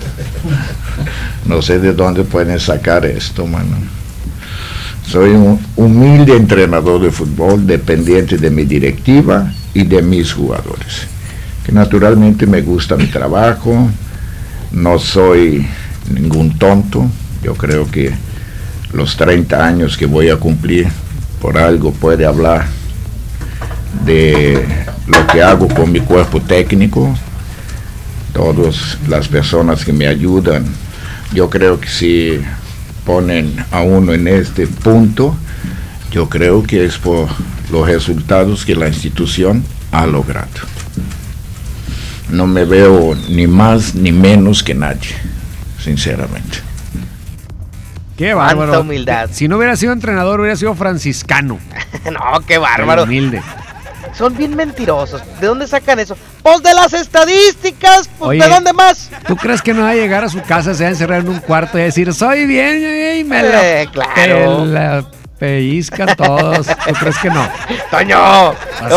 [1.48, 3.76] No sé de dónde pueden sacar esto, mano.
[5.12, 11.05] Soy un humilde entrenador de fútbol dependiente de mi directiva y de mis jugadores.
[11.66, 13.89] Que naturalmente me gusta mi trabajo,
[14.72, 15.68] no soy
[16.09, 17.05] ningún tonto,
[17.43, 18.14] yo creo que
[18.93, 20.88] los 30 años que voy a cumplir
[21.41, 22.68] por algo puede hablar
[24.05, 24.66] de
[25.07, 27.14] lo que hago con mi cuerpo técnico,
[28.32, 30.64] todas las personas que me ayudan.
[31.34, 32.39] Yo creo que si
[33.06, 35.36] ponen a uno en este punto,
[36.12, 37.28] yo creo que es por
[37.72, 40.49] los resultados que la institución ha logrado.
[42.30, 45.10] No me veo ni más ni menos que nadie,
[45.80, 46.60] sinceramente.
[48.18, 48.82] Qué bárbaro.
[48.82, 49.30] Humildad.
[49.34, 51.60] Si no hubiera sido entrenador, hubiera sido franciscano.
[52.06, 53.04] no, qué bárbaro.
[53.04, 53.41] Qué humilde.
[54.18, 55.22] Son bien mentirosos.
[55.39, 56.18] ¿De dónde sacan eso?
[56.43, 58.09] Pues de las estadísticas.
[58.20, 59.09] Pues Oye, ¿de dónde más?
[59.28, 61.30] ¿Tú crees que no va a llegar a su casa, se va a encerrar en
[61.30, 62.78] un cuarto y decir, soy bien,
[63.20, 64.66] y me la, Eh, claro.
[64.66, 65.05] la
[65.39, 66.68] pellizcan todos?
[66.68, 67.47] ¿Tú crees que no?
[67.91, 68.49] Toño.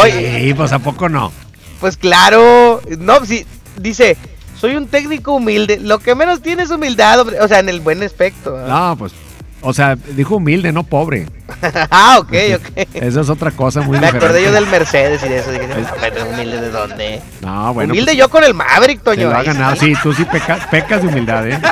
[0.02, 1.32] Oye, sí, pues ¿a poco no?
[1.80, 2.80] Pues claro.
[2.98, 3.46] No, si
[3.78, 4.16] dice,
[4.58, 5.78] soy un técnico humilde.
[5.80, 7.20] Lo que menos tiene es humildad.
[7.40, 8.56] O sea, en el buen aspecto.
[8.66, 9.12] No, pues,
[9.60, 11.26] o sea, dijo humilde, no pobre.
[11.90, 12.86] ah, ok, ok.
[12.94, 14.26] Esa es otra cosa muy Me diferente.
[14.26, 15.50] acordé yo del Mercedes y de eso.
[15.52, 17.22] Dije, no, pero humilde de dónde.
[17.42, 17.92] No, bueno.
[17.92, 19.30] humilde pues, yo con el Maverick, Toño.
[19.30, 19.76] lo ha ganado.
[19.76, 19.94] sí.
[20.02, 21.58] Tú sí peca- pecas de humildad, ¿eh?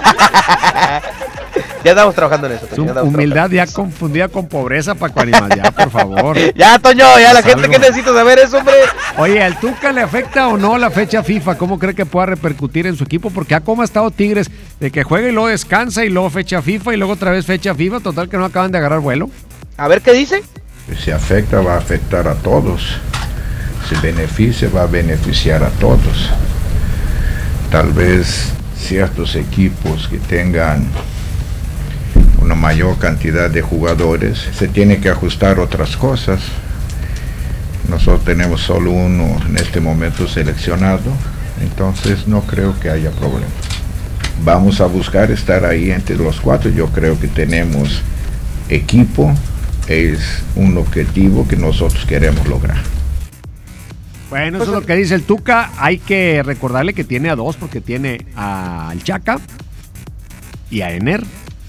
[1.85, 2.64] Ya estamos trabajando en eso.
[2.66, 6.37] Es Toño, ya humildad ya confundida con pobreza, Paco Animal, ya, por favor.
[6.55, 7.73] Ya, Toño, ya la gente algo.
[7.73, 8.75] que necesita saber eso, hombre.
[9.18, 11.59] Oye, ¿al Tuca le afecta o no la fecha FIFA?
[11.59, 13.31] ¿Cómo cree que pueda repercutir en su equipo?
[13.31, 14.49] Porque ha como ha estado Tigres
[14.79, 17.75] de que juega y luego descansa y luego fecha FIFA y luego otra vez fecha
[17.75, 17.99] FIFA.
[17.99, 19.29] Total que no acaban de agarrar vuelo.
[19.77, 20.43] A ver qué dice.
[21.03, 22.99] Si afecta, va a afectar a todos.
[23.89, 26.31] Si beneficia, va a beneficiar a todos.
[27.70, 30.87] Tal vez ciertos equipos que tengan
[32.41, 36.41] una mayor cantidad de jugadores, se tiene que ajustar otras cosas.
[37.89, 41.12] Nosotros tenemos solo uno en este momento seleccionado,
[41.61, 43.47] entonces no creo que haya problema.
[44.45, 46.70] Vamos a buscar estar ahí entre los cuatro.
[46.70, 48.03] Yo creo que tenemos
[48.68, 49.33] equipo,
[49.93, 52.78] es un objetivo que nosotros queremos lograr.
[54.30, 55.70] Bueno, Pues eso es lo que dice el Tuca.
[55.76, 59.38] Hay que recordarle que tiene a dos porque tiene al Chaca
[60.70, 61.22] y a Ener.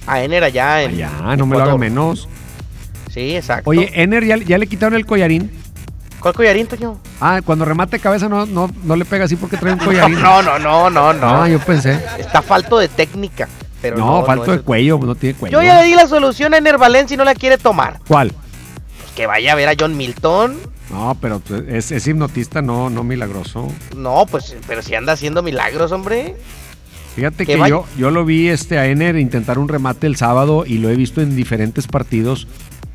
[0.08, 0.96] A Ener allá en.
[0.96, 2.30] Ya, no me lo haga menos.
[3.14, 3.70] Sí, exacto.
[3.70, 5.52] Oye, Ener ya, ya le quitaron el collarín.
[6.22, 6.98] ¿Cuál collarín, Toño?
[7.20, 10.18] Ah, cuando remate cabeza no, no, no le pega así porque trae un collarín.
[10.22, 11.44] No, no, no, no, no.
[11.44, 12.00] Ah, yo pensé.
[12.18, 13.50] Está falto de técnica.
[13.84, 15.62] Pero no, no, falto no, de cuello, no tiene cuello.
[15.62, 18.00] Yo ya le di la solución a Ener Valencia y no la quiere tomar.
[18.08, 18.32] ¿Cuál?
[18.32, 20.58] Pues que vaya a ver a John Milton.
[20.90, 23.72] No, pero es, es hipnotista, no, no milagroso.
[23.96, 26.36] No, pues, pero si anda haciendo milagros, hombre.
[27.16, 30.64] Fíjate Que que yo, yo lo vi este a Ener intentar un remate el sábado
[30.66, 32.48] y lo he visto en diferentes partidos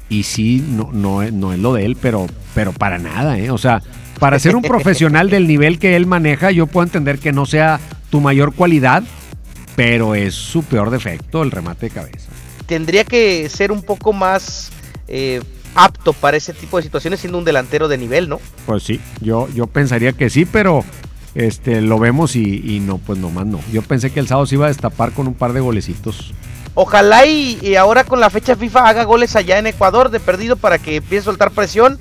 [0.09, 3.51] y sí, no, no, es- no es lo de él, pero, pero para nada, ¿eh?
[3.51, 3.81] O sea,
[4.19, 7.79] para ser un profesional del nivel que él maneja, yo puedo entender que no sea
[8.11, 9.05] tu mayor cualidad,
[9.79, 12.27] pero es su peor defecto el remate de cabeza.
[12.67, 14.71] Tendría que ser un poco más
[15.07, 15.41] eh,
[15.77, 18.41] apto para ese tipo de situaciones siendo un delantero de nivel, ¿no?
[18.67, 20.85] Pues sí, yo, yo pensaría que sí, pero
[21.37, 23.61] este lo vemos y, y no, pues nomás no.
[23.73, 26.35] Yo pensé que el sábado se iba a destapar con un par de golecitos.
[26.75, 30.57] Ojalá y, y ahora con la fecha FIFA haga goles allá en Ecuador de perdido
[30.57, 32.01] para que empiece a soltar presión.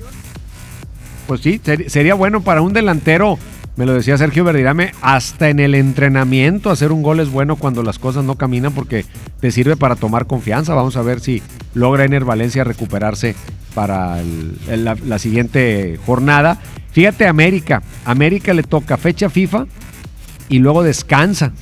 [1.28, 3.38] Pues sí, ser- sería bueno para un delantero,
[3.78, 7.82] me lo decía Sergio Verdirame, hasta en el entrenamiento hacer un gol es bueno cuando
[7.84, 9.06] las cosas no caminan porque
[9.40, 10.74] te sirve para tomar confianza.
[10.74, 11.40] Vamos a ver si
[11.74, 13.36] logra Ener Valencia recuperarse
[13.76, 16.58] para el- el- la, la siguiente jornada.
[16.90, 17.82] Fíjate, América.
[18.04, 19.66] América le toca fecha FIFA
[20.48, 21.52] y luego descansa.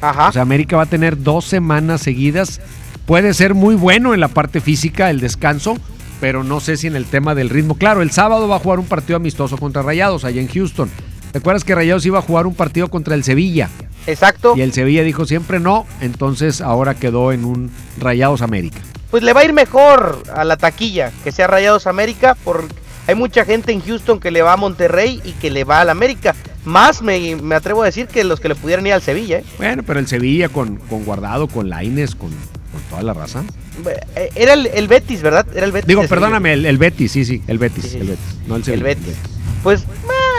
[0.00, 0.28] Ajá.
[0.28, 2.60] O sea, América va a tener dos semanas seguidas.
[3.06, 5.78] Puede ser muy bueno en la parte física, el descanso,
[6.20, 7.76] pero no sé si en el tema del ritmo.
[7.76, 10.90] Claro, el sábado va a jugar un partido amistoso contra Rayados allá en Houston.
[11.32, 13.68] ¿Te acuerdas que Rayados iba a jugar un partido contra el Sevilla?
[14.06, 14.54] Exacto.
[14.56, 18.78] Y el Sevilla dijo siempre no, entonces ahora quedó en un Rayados América.
[19.10, 22.36] Pues le va a ir mejor a la taquilla que sea Rayados América.
[22.42, 22.64] Por...
[23.06, 25.90] Hay mucha gente en Houston que le va a Monterrey y que le va al
[25.90, 26.34] América.
[26.64, 29.38] Más me, me atrevo a decir que los que le pudieran ir al Sevilla.
[29.38, 29.44] ¿eh?
[29.58, 33.44] Bueno, pero el Sevilla con, con Guardado, con Laines, con, con toda la raza.
[33.88, 35.46] Eh, Era el, el Betis, ¿verdad?
[35.54, 35.86] Era el Betis.
[35.88, 37.96] Digo, perdóname, el, el Betis, sí, sí, el Betis, Sí, sí.
[37.98, 38.84] el Betis, no el El Sevilla.
[38.84, 39.14] Betis.
[39.62, 39.84] Pues,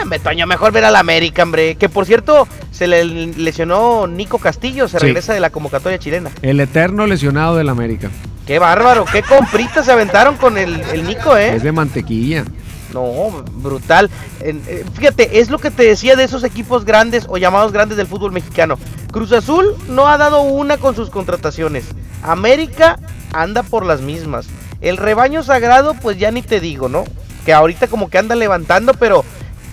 [0.06, 1.74] me Toño, mejor ver al América, hombre.
[1.74, 5.06] Que por cierto, se le lesionó Nico Castillo, se Sí.
[5.06, 6.30] regresa de la convocatoria chilena.
[6.40, 8.08] El eterno lesionado del América.
[8.46, 11.54] Qué bárbaro, qué compritas se aventaron con el, el Nico, ¿eh?
[11.56, 12.44] Es de mantequilla.
[12.92, 14.10] No, brutal.
[14.40, 18.06] Eh, fíjate, es lo que te decía de esos equipos grandes o llamados grandes del
[18.06, 18.78] fútbol mexicano.
[19.12, 21.84] Cruz Azul no ha dado una con sus contrataciones.
[22.22, 22.98] América
[23.32, 24.46] anda por las mismas.
[24.80, 27.04] El rebaño sagrado, pues ya ni te digo, ¿no?
[27.44, 29.24] Que ahorita como que anda levantando, pero,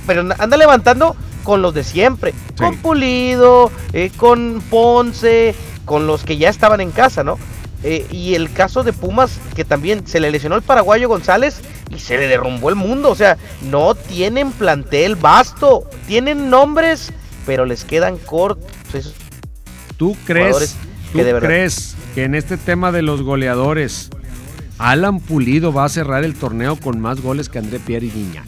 [0.07, 2.33] pero anda levantando con los de siempre.
[2.57, 5.55] Con Pulido, eh, con Ponce,
[5.85, 7.37] con los que ya estaban en casa, ¿no?
[7.83, 11.99] Eh, y el caso de Pumas, que también se le lesionó el paraguayo González y
[11.99, 13.09] se le derrumbó el mundo.
[13.09, 15.89] O sea, no tienen plantel vasto.
[16.07, 17.11] Tienen nombres,
[17.45, 19.13] pero les quedan cortos.
[19.97, 20.75] ¿Tú crees,
[21.13, 24.09] que tú crees que en este tema de los goleadores,
[24.77, 28.45] Alan Pulido va a cerrar el torneo con más goles que André Pierre y Guiñac?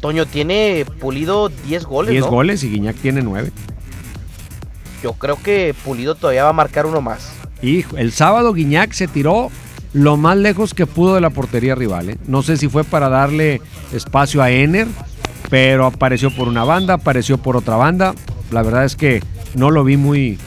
[0.00, 2.10] Toño tiene pulido 10 goles.
[2.12, 2.30] 10 ¿no?
[2.30, 3.50] goles y Guiñac tiene 9.
[5.02, 7.32] Yo creo que Pulido todavía va a marcar uno más.
[7.62, 9.50] Hijo, el sábado Guiñac se tiró
[9.94, 12.10] lo más lejos que pudo de la portería rival.
[12.10, 12.18] ¿eh?
[12.26, 14.88] No sé si fue para darle espacio a Ener,
[15.48, 18.14] pero apareció por una banda, apareció por otra banda.
[18.50, 19.22] La verdad es que
[19.54, 20.38] no lo vi muy,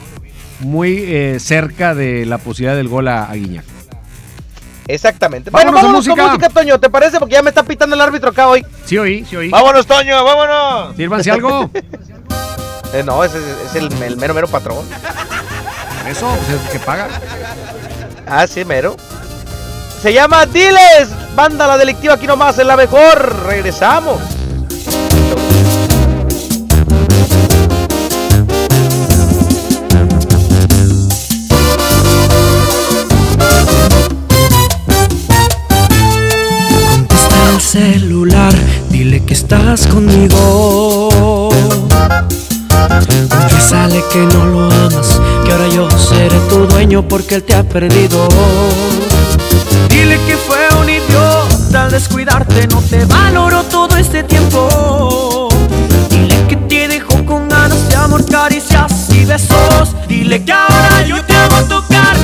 [0.60, 3.64] muy eh, cerca de la posibilidad del gol a, a Guiñac.
[4.86, 5.50] Exactamente.
[5.50, 6.22] Vámonos bueno, vámonos música.
[6.22, 6.78] con música, Toño.
[6.78, 7.18] ¿Te parece?
[7.18, 8.64] Porque ya me está pitando el árbitro acá hoy.
[8.84, 9.50] Sí oí, sí oí.
[9.50, 10.96] Vámonos, Toño, vámonos.
[10.96, 11.70] Sírvanse algo.
[12.94, 13.36] Eh, no, ese
[13.66, 14.78] es, el mero, mero patrón.
[16.08, 17.06] Eso, pues es el que paga.
[18.26, 18.96] Ah, sí, mero.
[20.00, 21.08] Se llama Diles.
[21.34, 23.46] Banda la delictiva aquí nomás, es la mejor.
[23.46, 24.20] Regresamos.
[36.90, 38.54] Contesta el celular,
[38.90, 41.48] dile que estás conmigo.
[43.28, 47.64] Confiésale que no lo amas, que ahora yo seré tu dueño porque él te ha
[47.64, 48.28] perdido.
[49.88, 55.48] Dile que fue un idiota al descuidarte, no te valoró todo este tiempo.
[56.10, 59.94] Dile que te dejó con ganas de amor, caricias y besos.
[60.08, 62.16] Dile que ahora yo te hago tocar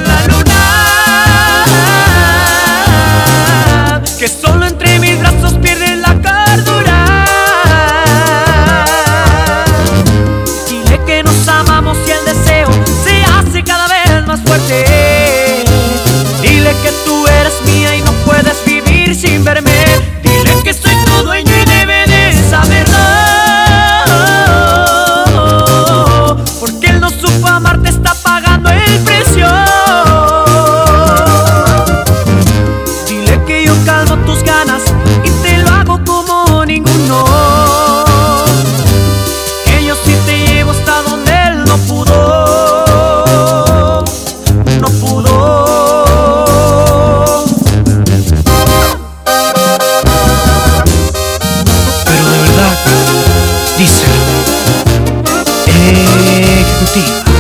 [56.85, 57.34] ejecutiva.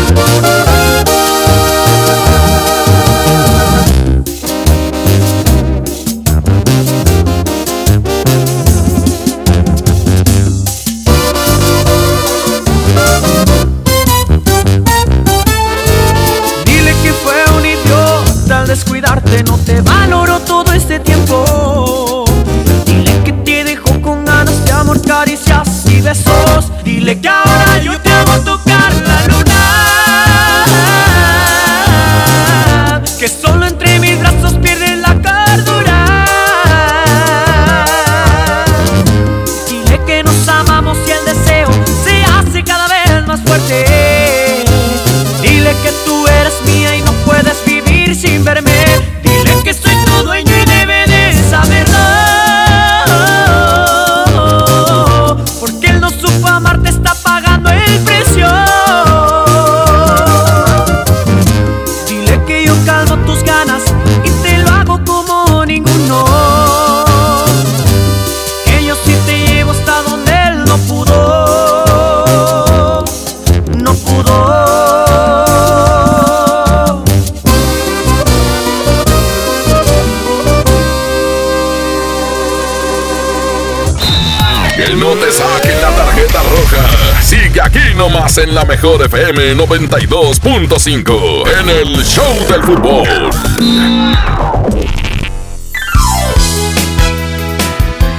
[88.39, 93.30] En la mejor FM 92.5 en el Show del Fútbol.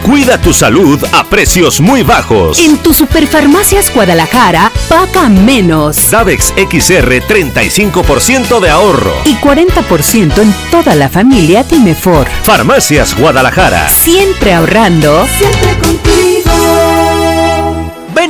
[0.04, 2.60] Cuida tu salud a precios muy bajos.
[2.60, 6.12] En tu Superfarmacias Guadalajara, paga menos.
[6.12, 9.14] Davex XR 35% de ahorro.
[9.26, 12.28] Y 40% en toda la familia Timefor.
[12.44, 13.90] Farmacias Guadalajara.
[13.90, 15.28] Siempre ahorrando.
[15.38, 15.76] Siempre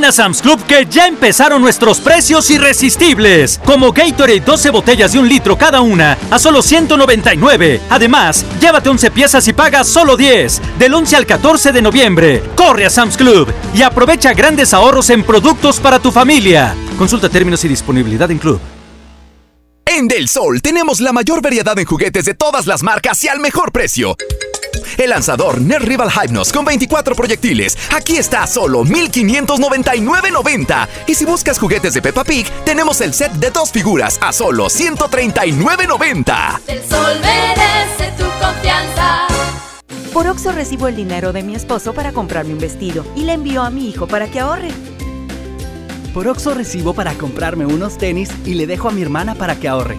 [0.06, 3.60] a Sam's Club que ya empezaron nuestros precios irresistibles.
[3.64, 7.80] Como Gatorade 12 botellas de un litro cada una a solo 199.
[7.90, 10.62] Además, llévate 11 piezas y paga solo 10.
[10.78, 12.42] Del 11 al 14 de noviembre.
[12.54, 16.74] Corre a Sam's Club y aprovecha grandes ahorros en productos para tu familia.
[16.96, 18.60] Consulta términos y disponibilidad en Club.
[19.84, 23.40] En Del Sol tenemos la mayor variedad en juguetes de todas las marcas y al
[23.40, 24.16] mejor precio.
[24.98, 27.76] El lanzador Nerd Rival Hypnos con 24 proyectiles.
[27.94, 30.88] Aquí está a solo 1599.90.
[31.06, 34.66] Y si buscas juguetes de Peppa Pig, tenemos el set de dos figuras a solo
[34.66, 36.60] 139.90.
[36.66, 39.26] El sol merece tu confianza.
[40.12, 43.62] Por Oxo recibo el dinero de mi esposo para comprarme un vestido y le envío
[43.62, 44.70] a mi hijo para que ahorre.
[46.14, 49.68] Por Oxo recibo para comprarme unos tenis y le dejo a mi hermana para que
[49.68, 49.98] ahorre.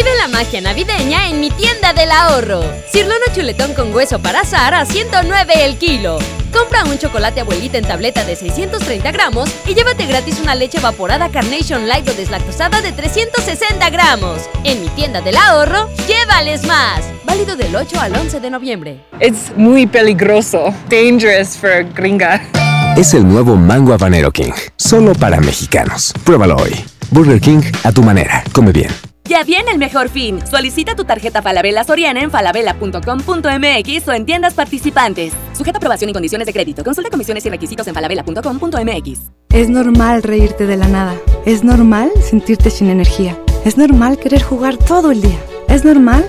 [0.00, 2.62] Vive la magia navideña en mi tienda del ahorro.
[2.90, 6.18] Cirlono chuletón con hueso para azar a 109 el kilo.
[6.54, 11.28] Compra un chocolate abuelita en tableta de 630 gramos y llévate gratis una leche evaporada
[11.28, 14.48] Carnation Light o deslactosada de 360 gramos.
[14.64, 17.02] En mi tienda del ahorro, llévales más.
[17.26, 19.00] Válido del 8 al 11 de noviembre.
[19.18, 20.72] Es muy peligroso.
[20.88, 22.40] Dangerous for gringa.
[22.96, 24.52] Es el nuevo Mango Habanero King.
[24.76, 26.14] Solo para mexicanos.
[26.24, 26.72] Pruébalo hoy.
[27.10, 28.42] Burger King a tu manera.
[28.54, 29.09] Come bien.
[29.30, 30.44] Ya viene el mejor fin.
[30.44, 35.32] Solicita tu tarjeta Falabella Soriana en falabella.com.mx o en tiendas participantes.
[35.52, 36.82] Sujeta aprobación y condiciones de crédito.
[36.82, 39.20] Consulta comisiones y requisitos en falabella.com.mx.
[39.50, 41.14] Es normal reírte de la nada.
[41.46, 43.38] Es normal sentirte sin energía.
[43.64, 45.38] Es normal querer jugar todo el día.
[45.68, 46.28] Es normal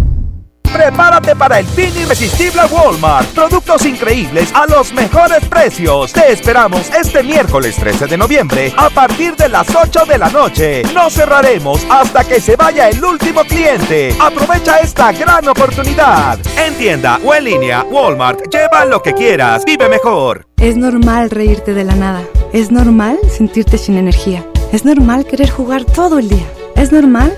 [0.73, 3.27] Prepárate para el fin irresistible Walmart.
[3.29, 6.13] Productos increíbles a los mejores precios.
[6.13, 10.83] Te esperamos este miércoles 13 de noviembre a partir de las 8 de la noche.
[10.93, 14.15] No cerraremos hasta que se vaya el último cliente.
[14.19, 16.39] Aprovecha esta gran oportunidad.
[16.57, 19.65] En tienda o en línea, Walmart, lleva lo que quieras.
[19.65, 20.47] Vive mejor.
[20.57, 22.23] Es normal reírte de la nada.
[22.53, 24.45] Es normal sentirte sin energía.
[24.71, 26.45] Es normal querer jugar todo el día.
[26.75, 27.37] Es normal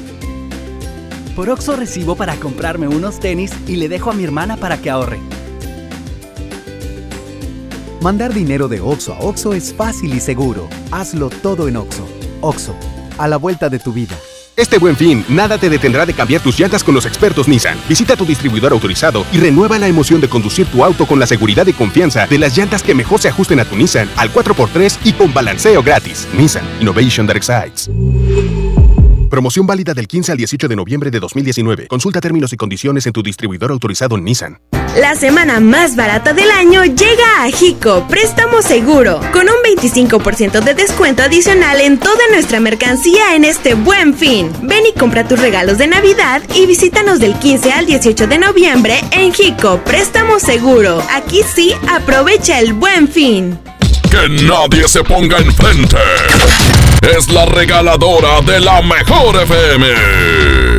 [1.36, 4.90] Por Oxo recibo para comprarme unos tenis y le dejo a mi hermana para que
[4.90, 5.20] ahorre.
[8.02, 10.68] Mandar dinero de Oxo a Oxo es fácil y seguro.
[10.90, 12.08] Hazlo todo en Oxo.
[12.42, 12.74] Oxo,
[13.20, 14.16] a la vuelta de tu vida.
[14.58, 17.78] Este buen fin, nada te detendrá de cambiar tus llantas con los expertos Nissan.
[17.90, 21.68] Visita tu distribuidor autorizado y renueva la emoción de conducir tu auto con la seguridad
[21.68, 25.12] y confianza de las llantas que mejor se ajusten a tu Nissan al 4x3 y
[25.12, 26.26] con balanceo gratis.
[26.38, 27.90] Nissan Innovation That Excites.
[29.30, 31.88] Promoción válida del 15 al 18 de noviembre de 2019.
[31.88, 34.62] Consulta términos y condiciones en tu distribuidor autorizado Nissan.
[34.96, 40.74] La semana más barata del año llega a Jico Préstamo Seguro, con un 25% de
[40.74, 44.50] descuento adicional en toda nuestra mercancía en este buen fin.
[44.62, 49.02] Ven y compra tus regalos de Navidad y visítanos del 15 al 18 de noviembre
[49.12, 51.06] en Jico Préstamo Seguro.
[51.14, 53.60] Aquí sí, aprovecha el buen fin.
[54.10, 55.98] Que nadie se ponga enfrente.
[57.18, 60.75] Es la regaladora de la mejor FM.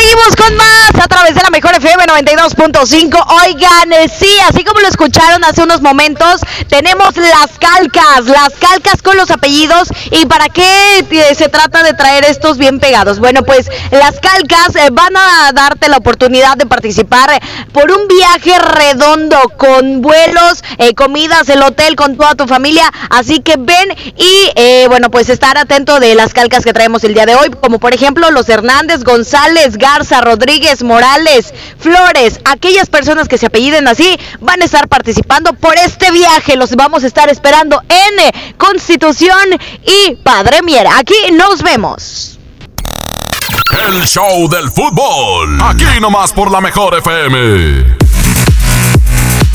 [0.00, 3.22] Seguimos con más a través de la mejor FM 92.5.
[3.44, 9.02] Oigan, eh, sí, así como lo escucharon hace unos momentos, tenemos las calcas, las calcas
[9.02, 9.88] con los apellidos.
[10.10, 13.18] ¿Y para qué eh, se trata de traer estos bien pegados?
[13.18, 17.38] Bueno, pues las calcas eh, van a darte la oportunidad de participar
[17.72, 20.64] por un viaje redondo con vuelos,
[20.96, 22.90] comidas, el hotel con toda tu familia.
[23.10, 27.26] Así que ven y, bueno, pues estar atento de las calcas que traemos el día
[27.26, 33.38] de hoy, como por ejemplo los Hernández, González, Garza, Rodríguez, Morales, Flores, aquellas personas que
[33.38, 36.56] se apelliden así van a estar participando por este viaje.
[36.56, 39.48] Los vamos a estar esperando en Constitución
[39.84, 40.86] y Padre Mier.
[40.96, 42.38] Aquí nos vemos.
[43.88, 45.60] El show del fútbol.
[45.60, 47.96] Aquí nomás por la mejor FM.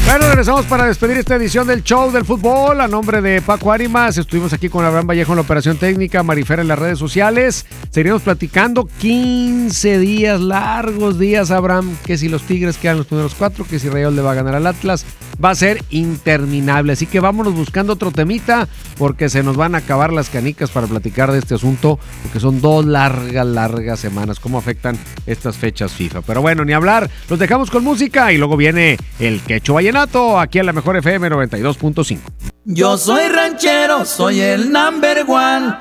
[0.06, 2.80] Bueno, regresamos para despedir esta edición del show del fútbol.
[2.80, 6.60] A nombre de Paco Ánimas, estuvimos aquí con Abraham Vallejo en la operación técnica, Marifer
[6.60, 7.66] en las redes sociales.
[7.90, 11.98] Seguiremos platicando 15 días, largos días, Abraham.
[12.06, 14.54] Que si los Tigres quedan los primeros cuatro, que si Rayol le va a ganar
[14.54, 15.06] al Atlas,
[15.44, 16.94] va a ser interminable.
[16.94, 20.86] Así que vámonos buscando otro temita, porque se nos van a acabar las canicas para
[20.86, 24.40] platicar de este asunto, porque son dos largas, largas semanas.
[24.40, 26.22] ¿Cómo afectan estas fechas FIFA?
[26.22, 27.10] Pero bueno, ni hablar.
[27.28, 29.95] Los dejamos con música y luego viene el Quecho Vallenato
[30.40, 32.20] aquí en la mejor FM 92.5.
[32.66, 35.74] Yo soy ranchero, soy el number one.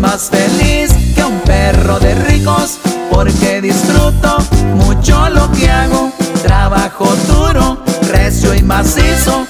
[0.00, 2.78] Más feliz que un perro de ricos,
[3.10, 4.38] porque disfruto
[4.74, 6.10] mucho lo que hago.
[6.42, 9.46] Trabajo duro, recio y macizo,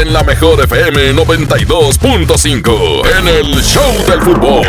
[0.00, 4.66] en la mejor FM 92.5 en el Show del Fútbol.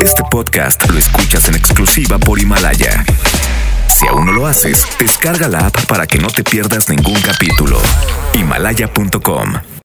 [0.00, 3.04] Este podcast lo escuchas en exclusiva por Himalaya.
[3.88, 7.80] Si aún no lo haces, descarga la app para que no te pierdas ningún capítulo.
[8.34, 9.54] Himalaya.com